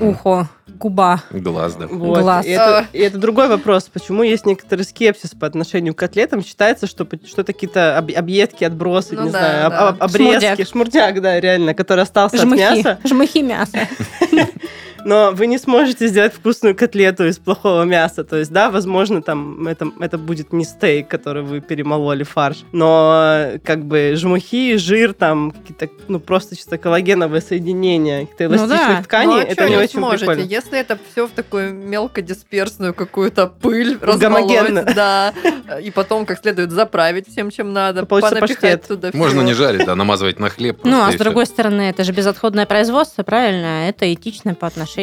ухо, 0.00 0.48
губа. 0.68 1.22
Глаз, 1.30 1.74
да. 1.76 1.86
Вот. 1.86 2.18
Глаз. 2.20 2.44
И, 2.46 2.50
это, 2.50 2.86
и 2.92 2.98
это 2.98 3.18
другой 3.18 3.48
вопрос. 3.48 3.84
Почему 3.92 4.22
есть 4.22 4.44
некоторый 4.46 4.82
скепсис 4.82 5.30
по 5.30 5.46
отношению 5.46 5.94
к 5.94 5.98
котлетам? 5.98 6.44
Считается, 6.44 6.86
что, 6.86 7.06
что 7.26 7.40
это 7.42 7.52
какие-то 7.52 7.96
об- 7.98 8.10
объедки, 8.14 8.64
отбросы, 8.64 9.14
Ну 9.14 9.24
не 9.26 9.30
да, 9.30 9.38
знаю, 9.38 9.70
да. 9.70 9.88
об- 9.88 10.02
обрезки. 10.02 10.40
Шмурдяк. 10.40 10.68
Шмурдяк, 10.68 11.20
да, 11.22 11.40
реально, 11.40 11.74
который 11.74 12.02
остался 12.02 12.36
от 12.36 12.42
Жмыхи. 12.42 12.60
мяса. 12.60 12.98
Жмыхи 13.04 13.38
мяса. 13.42 13.88
Но 15.06 15.30
вы 15.32 15.46
не 15.46 15.56
сможете 15.56 16.08
сделать 16.08 16.34
вкусную 16.34 16.74
котлету 16.74 17.26
из 17.28 17.38
плохого 17.38 17.84
мяса. 17.84 18.24
То 18.24 18.36
есть, 18.38 18.50
да, 18.50 18.70
возможно, 18.70 19.22
там 19.22 19.68
это, 19.68 19.86
это 20.00 20.18
будет 20.18 20.52
не 20.52 20.64
стейк, 20.64 21.06
который 21.06 21.44
вы 21.44 21.60
перемололи 21.60 22.24
фарш. 22.24 22.64
Но 22.72 23.52
как 23.62 23.84
бы 23.84 24.14
жмухи, 24.16 24.76
жир, 24.78 25.12
там 25.12 25.52
какие-то, 25.52 25.88
ну, 26.08 26.18
просто 26.18 26.56
чисто 26.56 26.76
коллагеновые 26.76 27.40
соединения 27.40 28.22
каких-то 28.22 28.48
Ну 28.48 28.56
да. 28.56 28.64
эластичных 28.66 29.04
тканей, 29.04 29.26
Ну, 29.34 29.38
а 29.38 29.44
это 29.44 29.68
не 29.68 29.76
очень 29.76 29.88
сможете? 30.00 30.26
прикольно. 30.26 30.48
Если 30.48 30.76
это 30.76 30.98
все 31.12 31.28
в 31.28 31.30
такую 31.30 31.72
мелкодисперсную 31.72 32.92
какую-то 32.92 33.46
пыль 33.46 33.98
Гомогенно. 33.98 34.82
да, 34.92 35.32
и 35.80 35.92
потом 35.92 36.26
как 36.26 36.40
следует 36.40 36.72
заправить 36.72 37.28
всем, 37.28 37.50
чем 37.50 37.72
надо, 37.72 38.06
понапихать 38.06 38.40
паштет. 38.80 38.88
туда 38.88 39.10
Можно 39.14 39.36
всего. 39.38 39.42
не 39.42 39.54
жарить, 39.54 39.86
да, 39.86 39.94
намазывать 39.94 40.40
на 40.40 40.48
хлеб. 40.48 40.80
Ну, 40.82 41.00
а 41.00 41.12
с 41.12 41.14
другой 41.14 41.46
стороны, 41.46 41.82
это 41.90 42.02
же 42.02 42.10
безотходное 42.10 42.66
производство, 42.66 43.22
правильно? 43.22 43.88
Это 43.88 44.12
этично 44.12 44.54
по 44.56 44.66
отношению 44.66 44.95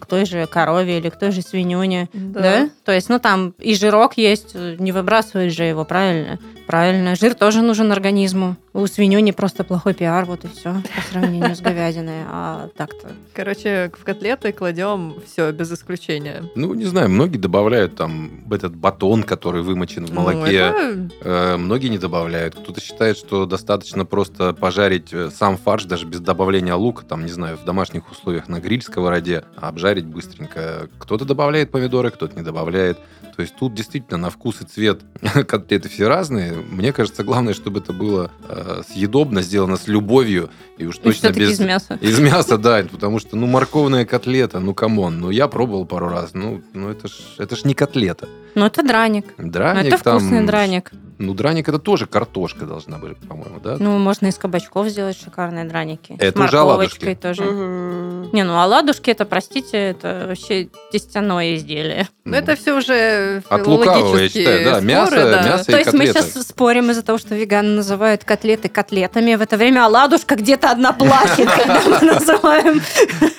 к 0.00 0.06
той 0.06 0.26
же 0.26 0.46
корове 0.46 0.98
или 0.98 1.08
к 1.08 1.18
той 1.18 1.30
же 1.32 1.40
свинюне. 1.42 2.08
Да. 2.12 2.40
Да. 2.40 2.70
То 2.84 2.92
есть, 2.92 3.08
ну, 3.08 3.18
там 3.18 3.54
и 3.58 3.74
жирок 3.74 4.16
есть, 4.16 4.54
не 4.54 4.92
выбрасываешь 4.92 5.52
же 5.54 5.64
его, 5.64 5.84
правильно? 5.84 6.38
Правильно. 6.66 7.14
Жир 7.14 7.34
тоже 7.34 7.60
нужен 7.62 7.92
организму. 7.92 8.56
У 8.72 8.86
свинюни 8.86 9.30
просто 9.30 9.62
плохой 9.64 9.94
пиар, 9.94 10.24
вот 10.24 10.44
и 10.44 10.48
все, 10.48 10.74
по 10.96 11.02
сравнению 11.12 11.54
с 11.54 11.60
говядиной. 11.60 12.22
А 12.28 12.68
так-то... 12.76 13.08
Короче, 13.34 13.90
в 13.98 14.02
котлеты 14.02 14.50
кладем 14.52 15.14
все 15.26 15.52
без 15.52 15.70
исключения. 15.72 16.42
Ну, 16.56 16.72
не 16.74 16.86
знаю, 16.86 17.08
многие 17.10 17.36
добавляют 17.38 17.94
там 17.96 18.30
этот 18.50 18.74
батон, 18.74 19.22
который 19.22 19.62
вымочен 19.62 20.06
в 20.06 20.12
Ну, 20.12 20.22
молоке. 20.22 20.56
это- 20.56 21.08
Э, 21.20 21.56
Многие 21.56 21.88
не 21.88 21.98
добавляют. 21.98 22.54
Кто-то 22.56 22.80
считает, 22.80 23.16
что 23.18 23.46
достаточно 23.46 24.04
просто 24.04 24.52
пожарить 24.54 25.12
э, 25.12 25.30
сам 25.30 25.56
фарш, 25.56 25.84
даже 25.84 26.06
без 26.06 26.20
добавления 26.20 26.74
лука, 26.74 27.04
там, 27.04 27.24
не 27.26 27.30
знаю, 27.32 27.56
в 27.58 27.64
домашних 27.64 28.10
условиях 28.10 28.48
на 28.48 28.60
гриль-сковороде, 29.04 29.44
а 29.56 29.68
обжарить 29.68 30.06
быстренько. 30.06 30.88
Кто-то 30.98 31.24
добавляет 31.24 31.70
помидоры, 31.70 32.10
кто-то 32.10 32.36
не 32.36 32.42
добавляет. 32.42 32.98
То 33.36 33.42
есть 33.42 33.56
тут 33.56 33.74
действительно 33.74 34.16
на 34.16 34.30
вкус 34.30 34.60
и 34.60 34.64
цвет 34.64 35.00
котлеты 35.48 35.88
все 35.88 36.06
разные. 36.06 36.52
Мне 36.52 36.92
кажется, 36.92 37.24
главное, 37.24 37.52
чтобы 37.52 37.80
это 37.80 37.92
было 37.92 38.30
э, 38.48 38.82
съедобно, 38.88 39.42
сделано 39.42 39.76
с 39.76 39.88
любовью 39.88 40.50
и 40.78 40.86
уж 40.86 40.98
И 40.98 41.00
точно 41.00 41.30
без... 41.30 41.52
из 41.52 41.60
мяса. 41.60 41.94
Из 42.00 42.18
мяса, 42.20 42.58
да, 42.58 42.84
потому 42.90 43.18
что, 43.18 43.36
ну, 43.36 43.46
морковная 43.46 44.04
котлета, 44.04 44.60
ну, 44.60 44.72
come 44.72 44.99
on, 44.99 45.20
ну, 45.20 45.30
я 45.30 45.48
пробовал 45.48 45.84
пару 45.84 46.08
раз, 46.08 46.34
ну, 46.34 46.62
ну 46.74 46.90
это 46.90 47.08
ж, 47.08 47.12
это 47.38 47.56
ж 47.56 47.64
не 47.64 47.74
котлета. 47.74 48.28
Ну, 48.54 48.66
это 48.66 48.82
драник. 48.84 49.26
Драник 49.36 49.82
Ну, 49.82 49.88
это 49.88 50.04
там... 50.04 50.18
вкусный 50.20 50.46
драник. 50.46 50.92
Ну, 51.18 51.34
драник 51.34 51.68
это 51.68 51.78
тоже 51.78 52.06
картошка 52.06 52.64
должна 52.66 52.98
быть, 52.98 53.16
по-моему, 53.18 53.60
да? 53.62 53.76
Ну, 53.78 53.98
можно 53.98 54.26
из 54.26 54.36
кабачков 54.36 54.88
сделать 54.88 55.16
шикарные 55.22 55.64
драники. 55.64 56.16
Это 56.18 56.38
С 56.42 56.44
уже 56.44 56.56
морковочкой 56.56 57.08
оладушки. 57.14 57.22
тоже. 57.22 57.42
Мгм. 57.44 58.30
Не, 58.32 58.42
ну 58.44 58.58
оладушки, 58.58 59.10
это, 59.10 59.24
простите, 59.24 59.76
это 59.76 60.26
вообще 60.28 60.68
тестяное 60.90 61.54
изделие. 61.56 62.08
Ну, 62.24 62.34
это 62.36 62.56
все 62.56 62.76
уже 62.76 63.42
От 63.48 63.66
лукавого, 63.66 64.16
я 64.16 64.28
считаю, 64.28 64.64
да. 64.64 64.70
споры, 64.76 64.86
Мясо, 64.86 65.16
да. 65.30 65.42
мясо 65.42 65.64
То 65.66 65.72
и 65.72 65.78
есть 65.80 65.92
мы 65.92 66.06
котлеты. 66.06 66.22
сейчас 66.30 66.46
спорим 66.48 66.90
из-за 66.90 67.02
того, 67.02 67.18
что 67.18 67.34
веганы 67.34 67.68
называют 67.76 68.24
котлеты 68.24 68.68
котлетами. 68.68 69.34
В 69.34 69.42
это 69.42 69.56
время 69.56 69.84
оладушка 69.84 70.34
где-то 70.36 70.70
одна 70.70 70.92
плачет, 70.92 71.48
когда 71.56 71.80
мы 71.86 72.00
называем. 72.14 72.80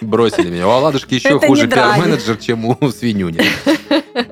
Бросили 0.02 0.50
меня. 0.50 0.68
У 0.68 0.72
оладушки 0.72 1.16
еще 1.16 1.30
Это 1.30 1.48
хуже 1.48 1.68
пиар-менеджер, 1.68 2.38
чем 2.38 2.66
у 2.66 2.90
свинюни. 2.92 3.42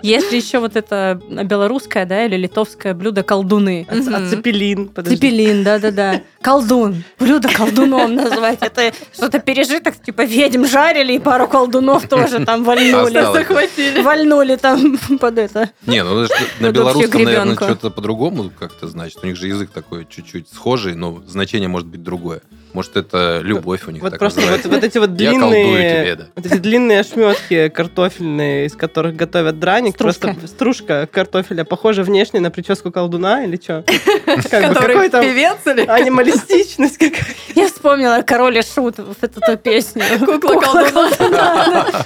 Же 0.03 0.35
еще 0.35 0.59
вот 0.59 0.75
это 0.75 1.19
белорусское, 1.29 2.05
да, 2.05 2.25
или 2.25 2.37
литовское 2.37 2.93
блюдо 2.93 3.23
колдуны. 3.33 3.85
А 3.89 3.95
ц- 4.01 4.11
а 4.15 4.19
Мгм. 4.19 4.29
цепелин, 4.29 4.87
подожди. 4.89 5.15
Цепелин, 5.17 5.63
да-да-да. 5.63 6.21
Колдун. 6.41 7.03
Блюдо 7.19 7.49
колдуном 7.49 8.15
называть. 8.15 8.59
Это 8.61 8.93
что-то 9.13 9.39
пережиток, 9.39 9.95
типа 9.95 10.21
ведьм 10.25 10.65
жарили, 10.65 11.13
и 11.13 11.19
пару 11.19 11.47
колдунов 11.47 12.07
тоже 12.07 12.45
там 12.45 12.63
вальнули. 12.63 13.21
Захватили. 13.33 14.01
Вальнули 14.01 14.55
там 14.57 14.97
под 15.19 15.37
это. 15.39 15.69
Не, 15.87 16.03
ну 16.03 16.27
на 16.59 16.71
белорусском, 16.71 17.23
наверное, 17.23 17.55
что-то 17.55 17.89
по-другому 17.89 18.51
как-то 18.59 18.87
значит. 18.87 19.19
У 19.23 19.25
них 19.25 19.35
же 19.35 19.47
язык 19.47 19.71
такой 19.71 20.05
чуть-чуть 20.09 20.47
схожий, 20.53 20.95
но 20.95 21.23
значение 21.27 21.69
может 21.69 21.87
быть 21.87 22.03
другое. 22.03 22.41
Может, 22.73 22.97
это 22.97 23.39
любовь 23.43 23.81
у 23.87 23.91
них 23.91 24.01
Вот 24.01 24.09
так 24.11 24.19
просто 24.19 24.39
вот, 24.41 24.47
называется. 24.47 24.69
вот 24.69 24.83
эти 24.83 24.97
вот 24.97 25.15
длинные, 25.15 26.01
тебе, 26.03 26.15
да. 26.15 26.25
вот 26.35 26.45
эти 26.45 26.57
длинные 26.57 26.99
ошметки 27.01 27.69
картофельные, 27.69 28.65
из 28.65 28.75
которых 28.75 29.15
готовят 29.15 29.59
драник, 29.59 29.93
Стружка. 29.95 30.27
просто 30.29 30.47
стружка 30.47 31.07
картофеля 31.11 31.63
похожа 31.65 32.03
внешне 32.03 32.39
на 32.39 32.49
прическу 32.51 32.91
колдуна 32.91 33.45
или 33.45 33.57
что? 33.61 33.83
Как 34.49 34.69
бы 34.69 34.73
Который 34.73 34.93
какой 34.95 35.09
там 35.09 35.23
певец 35.23 35.57
или 35.67 35.85
анималистичность 35.85 36.97
какая 36.97 37.25
Я 37.55 37.67
вспомнила 37.67 38.21
Король 38.21 38.57
и 38.57 38.61
Шут, 38.61 38.97
вот 38.97 39.17
эту 39.21 39.41
ту 39.41 39.57
песню. 39.57 40.03
кукла 40.19 40.59
колдуна. 40.59 42.05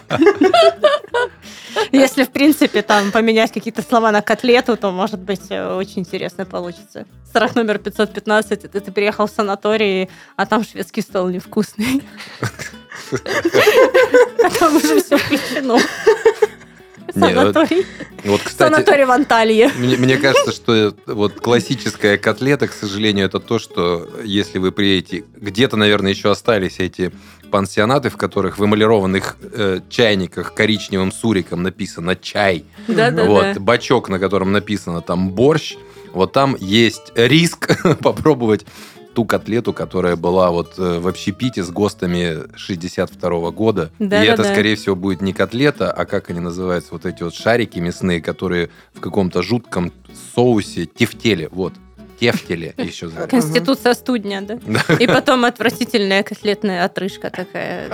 Если, 1.91 2.23
в 2.23 2.31
принципе, 2.31 2.81
там 2.81 3.11
поменять 3.11 3.51
какие-то 3.51 3.81
слова 3.81 4.11
на 4.11 4.21
котлету, 4.21 4.77
то, 4.77 4.91
может 4.91 5.19
быть, 5.19 5.49
э, 5.49 5.75
очень 5.75 5.99
интересно 5.99 6.45
получится. 6.45 7.05
Страх 7.27 7.55
номер 7.55 7.77
515. 7.77 8.65
Это 8.65 8.81
ты 8.81 8.91
приехал 8.91 9.27
в 9.27 9.31
санаторий, 9.31 10.09
а 10.35 10.45
там 10.45 10.63
шведский 10.63 11.01
стол 11.01 11.29
невкусный. 11.29 12.03
А 13.11 14.49
там 14.59 14.75
уже 14.75 15.01
все 15.01 15.17
включено. 15.17 15.77
Санаторий. 17.19 17.85
Вот, 18.23 18.41
кстати, 18.41 18.71
Санаторий 18.71 19.05
в 19.05 19.11
Анталии. 19.11 19.69
Мне, 19.77 19.97
мне 19.97 20.17
кажется, 20.17 20.51
что 20.51 20.93
вот 21.05 21.39
классическая 21.39 22.17
котлета, 22.17 22.67
к 22.67 22.73
сожалению, 22.73 23.25
это 23.25 23.39
то, 23.39 23.59
что 23.59 24.07
если 24.23 24.57
вы 24.57 24.71
приедете, 24.71 25.23
где-то, 25.35 25.77
наверное, 25.77 26.11
еще 26.11 26.31
остались 26.31 26.79
эти 26.79 27.11
пансионаты, 27.51 28.09
в 28.09 28.17
которых 28.17 28.59
в 28.59 28.65
эмалированных 28.65 29.37
э, 29.41 29.79
чайниках 29.89 30.53
коричневым 30.53 31.11
суриком 31.11 31.63
написано 31.63 32.15
«чай». 32.15 32.65
Да-да-да. 32.87 33.23
Вот, 33.25 33.57
бачок, 33.59 34.09
на 34.09 34.19
котором 34.19 34.51
написано 34.51 35.01
там 35.01 35.29
борщ, 35.31 35.75
Вот 36.13 36.33
там 36.33 36.55
есть 36.59 37.11
риск 37.15 37.77
попробовать 38.03 38.65
ту 39.17 39.25
котлету, 39.25 39.73
которая 39.73 40.15
была 40.15 40.51
вот 40.51 40.75
э, 40.77 40.99
в 40.99 41.07
общепите 41.07 41.63
с 41.63 41.71
ГОСТами 41.71 42.55
62 42.55 43.49
года. 43.49 43.89
Да, 43.97 44.23
и 44.23 44.27
да, 44.27 44.33
это, 44.33 44.43
да. 44.43 44.51
скорее 44.53 44.75
всего, 44.75 44.95
будет 44.95 45.21
не 45.21 45.33
котлета, 45.33 45.91
а 45.91 46.05
как 46.05 46.29
они 46.29 46.39
называются, 46.39 46.89
вот 46.91 47.07
эти 47.07 47.23
вот 47.23 47.33
шарики 47.33 47.79
мясные, 47.79 48.21
которые 48.21 48.69
в 48.93 48.99
каком-то 48.99 49.41
жутком 49.41 49.91
соусе 50.35 50.85
тефтели. 50.85 51.49
Вот, 51.51 51.73
тефтели 52.19 52.75
еще 52.77 53.07
зовут. 53.07 53.31
Конституция 53.31 53.95
студня, 53.95 54.41
да? 54.41 54.59
И 54.99 55.07
потом 55.07 55.45
отвратительная 55.45 56.21
котлетная 56.21 56.85
отрыжка 56.85 57.31
такая. 57.31 57.89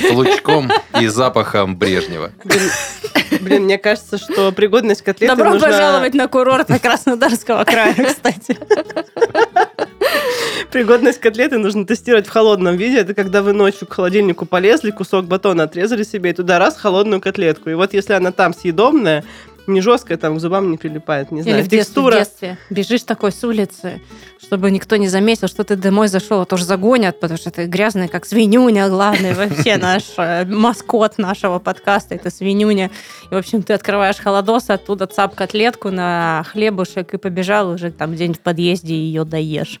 С 0.00 0.10
лучком 0.10 0.72
и 1.00 1.06
запахом 1.06 1.76
Брежнева. 1.76 2.32
Блин, 3.40 3.62
мне 3.62 3.78
кажется, 3.78 4.18
что 4.18 4.50
пригодность 4.50 5.02
котлеты 5.02 5.36
Добро 5.36 5.60
пожаловать 5.60 6.14
на 6.14 6.26
курорт 6.26 6.68
на 6.68 6.80
Краснодарского 6.80 7.62
края, 7.62 7.94
кстати. 7.94 8.58
Пригодность 10.70 11.20
котлеты 11.20 11.58
нужно 11.58 11.86
тестировать 11.86 12.26
в 12.26 12.30
холодном 12.30 12.76
виде. 12.76 12.98
Это 12.98 13.14
когда 13.14 13.42
вы 13.42 13.52
ночью 13.52 13.86
к 13.86 13.92
холодильнику 13.92 14.46
полезли, 14.46 14.90
кусок 14.90 15.26
батона 15.26 15.64
отрезали 15.64 16.02
себе, 16.02 16.30
и 16.30 16.32
туда 16.32 16.58
раз 16.58 16.76
холодную 16.76 17.20
котлетку. 17.20 17.70
И 17.70 17.74
вот 17.74 17.94
если 17.94 18.12
она 18.14 18.32
там 18.32 18.54
съедобная, 18.54 19.24
не 19.66 19.80
жесткая, 19.80 20.16
там 20.16 20.36
к 20.36 20.40
зубам 20.40 20.70
не 20.70 20.76
прилипает, 20.76 21.30
не 21.32 21.42
знаю, 21.42 21.58
Или 21.58 21.64
в 21.64 21.68
детстве, 21.68 21.80
в 21.80 21.86
текстура. 21.86 22.18
детстве. 22.18 22.58
Бежишь 22.70 23.02
такой 23.02 23.32
с 23.32 23.42
улицы, 23.42 24.00
чтобы 24.40 24.70
никто 24.70 24.96
не 24.96 25.08
заметил, 25.08 25.48
что 25.48 25.64
ты 25.64 25.76
домой 25.76 26.08
зашел, 26.08 26.40
а 26.40 26.44
то 26.44 26.56
же 26.56 26.64
загонят, 26.64 27.18
потому 27.20 27.38
что 27.38 27.50
ты 27.50 27.66
грязный, 27.66 28.08
как 28.08 28.26
свинюня, 28.26 28.88
главный 28.88 29.34
вообще 29.34 29.76
наш 29.76 30.04
э, 30.18 30.44
маскот 30.44 31.18
нашего 31.18 31.58
подкаста, 31.58 32.14
это 32.14 32.30
свинюня. 32.30 32.90
И, 33.30 33.34
в 33.34 33.38
общем, 33.38 33.62
ты 33.62 33.72
открываешь 33.72 34.18
холодос, 34.18 34.70
оттуда 34.70 35.06
цап 35.06 35.34
котлетку 35.34 35.90
на 35.90 36.44
хлебушек 36.52 37.14
и 37.14 37.16
побежал 37.16 37.70
уже 37.70 37.90
там 37.90 38.12
где-нибудь 38.12 38.38
в 38.38 38.42
подъезде 38.42 38.94
и 38.94 38.98
ее 38.98 39.24
доешь. 39.24 39.80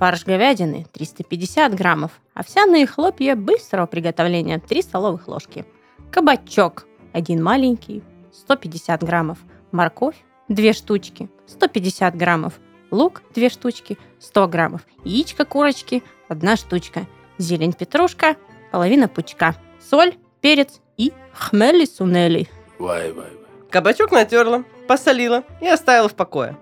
Фарш 0.00 0.24
говядины 0.24 0.86
350 0.92 1.74
граммов. 1.74 2.12
Овсяные 2.32 2.86
хлопья 2.86 3.36
быстрого 3.36 3.84
приготовления 3.84 4.58
3 4.58 4.80
столовых 4.80 5.28
ложки. 5.28 5.66
Кабачок 6.10 6.86
один 7.12 7.42
маленький 7.42 8.02
150 8.32 9.02
граммов. 9.02 9.36
Морковь 9.72 10.16
2 10.48 10.72
штучки 10.72 11.28
150 11.46 12.16
граммов. 12.16 12.54
Лук 12.90 13.20
2 13.34 13.50
штучки 13.50 13.98
100 14.20 14.48
граммов. 14.48 14.86
Яичко 15.04 15.44
курочки 15.44 16.02
1 16.28 16.56
штучка. 16.56 17.06
Зелень 17.36 17.74
петрушка 17.74 18.36
половина 18.72 19.06
пучка. 19.06 19.54
Соль, 19.90 20.14
перец 20.40 20.80
и 20.96 21.12
хмели-сунели. 21.34 22.48
Кабачок 23.68 24.12
натерла, 24.12 24.64
посолила 24.88 25.44
и 25.60 25.66
оставила 25.66 26.08
в 26.08 26.14
покое. 26.14 26.56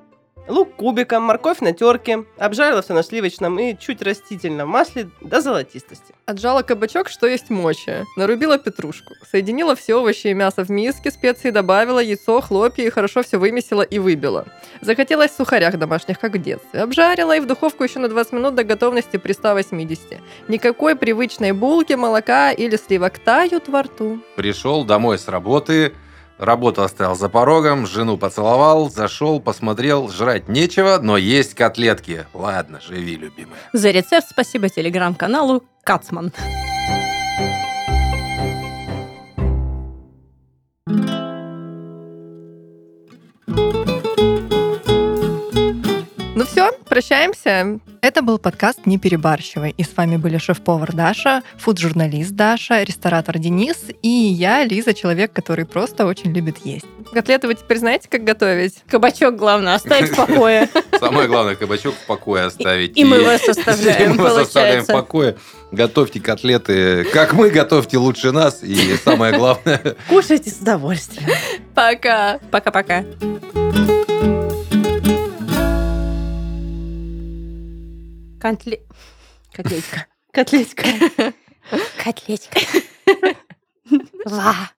Лук 0.49 0.77
кубиком, 0.77 1.25
морковь 1.25 1.61
на 1.61 1.73
терке, 1.73 2.25
обжарила 2.39 2.81
все 2.81 2.95
на 2.95 3.03
сливочном 3.03 3.59
и 3.59 3.77
чуть 3.79 4.01
растительном 4.01 4.71
масле 4.71 5.11
до 5.21 5.43
золотистости. 5.43 6.15
Отжала 6.25 6.63
кабачок, 6.63 7.11
что 7.11 7.27
есть 7.27 7.51
мочи. 7.51 8.05
Нарубила 8.17 8.59
петрушку. 8.59 9.13
Соединила 9.31 9.77
все 9.77 9.95
овощи 9.95 10.29
и 10.29 10.35
мясо 10.35 10.65
в 10.65 10.71
миске, 10.71 11.11
специи 11.11 11.51
добавила, 11.51 11.99
яйцо, 11.99 12.41
хлопья 12.41 12.85
и 12.85 12.91
хорошо 12.91 13.23
все 13.23 13.39
вымесила 13.39 13.83
и 13.83 13.99
выбила. 13.99 14.47
Захотелось 14.81 15.33
в 15.33 15.37
сухарях 15.37 15.77
домашних, 15.77 16.19
как 16.19 16.35
в 16.35 16.39
детстве. 16.39 16.81
Обжарила 16.81 17.37
и 17.37 17.41
в 17.41 17.47
духовку 17.47 17.85
еще 17.85 17.99
на 17.99 18.09
20 18.09 18.33
минут 18.33 18.55
до 18.55 18.65
готовности 18.65 19.19
при 19.19 19.33
180. 19.33 20.19
Никакой 20.49 20.97
привычной 20.97 21.53
булки, 21.53 21.93
молока 21.93 22.53
или 22.53 22.77
сливок 22.77 23.19
тают 23.19 23.69
во 23.69 23.83
рту. 23.83 24.21
Пришел 24.37 24.85
домой 24.85 25.19
с 25.19 25.29
работы, 25.29 25.93
работу 26.39 26.83
оставил 26.83 27.15
за 27.15 27.29
порогом, 27.29 27.87
жену 27.87 28.17
поцеловал, 28.17 28.91
зашел, 28.91 29.41
посмотрел, 29.41 30.09
жрать 30.09 30.49
нечего, 30.49 30.99
но 31.03 31.17
есть 31.17 31.55
котлетки. 31.55 32.27
Ладно, 32.33 32.81
живи, 32.81 33.17
любимая. 33.17 33.59
За 33.73 33.91
рецепт 33.91 34.29
спасибо 34.31 34.69
телеграм-каналу 34.69 35.65
Кацман. 35.85 36.33
Прощаемся. 46.89 47.79
Это 48.01 48.23
был 48.23 48.39
подкаст 48.39 48.87
«Не 48.87 48.99
перебарщивай». 48.99 49.75
И 49.77 49.83
с 49.83 49.97
вами 49.97 50.17
были 50.17 50.39
шеф-повар 50.39 50.93
Даша, 50.93 51.43
фуд-журналист 51.59 52.33
Даша, 52.33 52.83
ресторатор 52.83 53.39
Денис 53.39 53.77
и 54.03 54.09
я, 54.09 54.65
Лиза, 54.65 54.95
человек, 54.95 55.33
который 55.33 55.67
просто 55.67 56.07
очень 56.07 56.33
любит 56.33 56.59
есть. 56.65 56.87
Котлеты 57.13 57.47
вы 57.47 57.55
теперь 57.55 57.79
знаете, 57.79 58.09
как 58.09 58.25
готовить? 58.25 58.83
Кабачок, 58.89 59.37
главное, 59.37 59.75
оставить 59.75 60.11
в 60.11 60.17
покое. 60.17 60.69
Самое 61.01 61.29
главное, 61.29 61.55
кабачок 61.55 61.95
в 61.95 62.07
покое 62.07 62.45
оставить. 62.45 62.97
И 62.97 63.05
мы 63.05 63.17
его 63.17 63.39
составляем, 63.39 64.13
И 64.15 64.15
мы 64.15 64.27
его 64.27 64.45
составляем 64.45 64.85
в 64.85 64.87
получается. 64.87 64.93
покое. 64.93 65.37
Готовьте 65.73 66.21
котлеты, 66.21 67.05
как 67.13 67.35
мы, 67.35 67.51
готовьте 67.51 67.99
лучше 67.99 68.33
нас. 68.33 68.63
И 68.63 68.97
самое 69.05 69.37
главное, 69.37 69.97
Кушайте 70.09 70.51
с 70.51 70.59
удовольствием. 70.59 71.29
Пока! 71.75 72.39
Пока-пока. 72.51 73.05
Котле... 78.41 78.81
Котлетка. 79.53 80.07
Котлетка. 80.33 80.89
Котлетка. 82.03 82.61
Ла. 84.27 84.71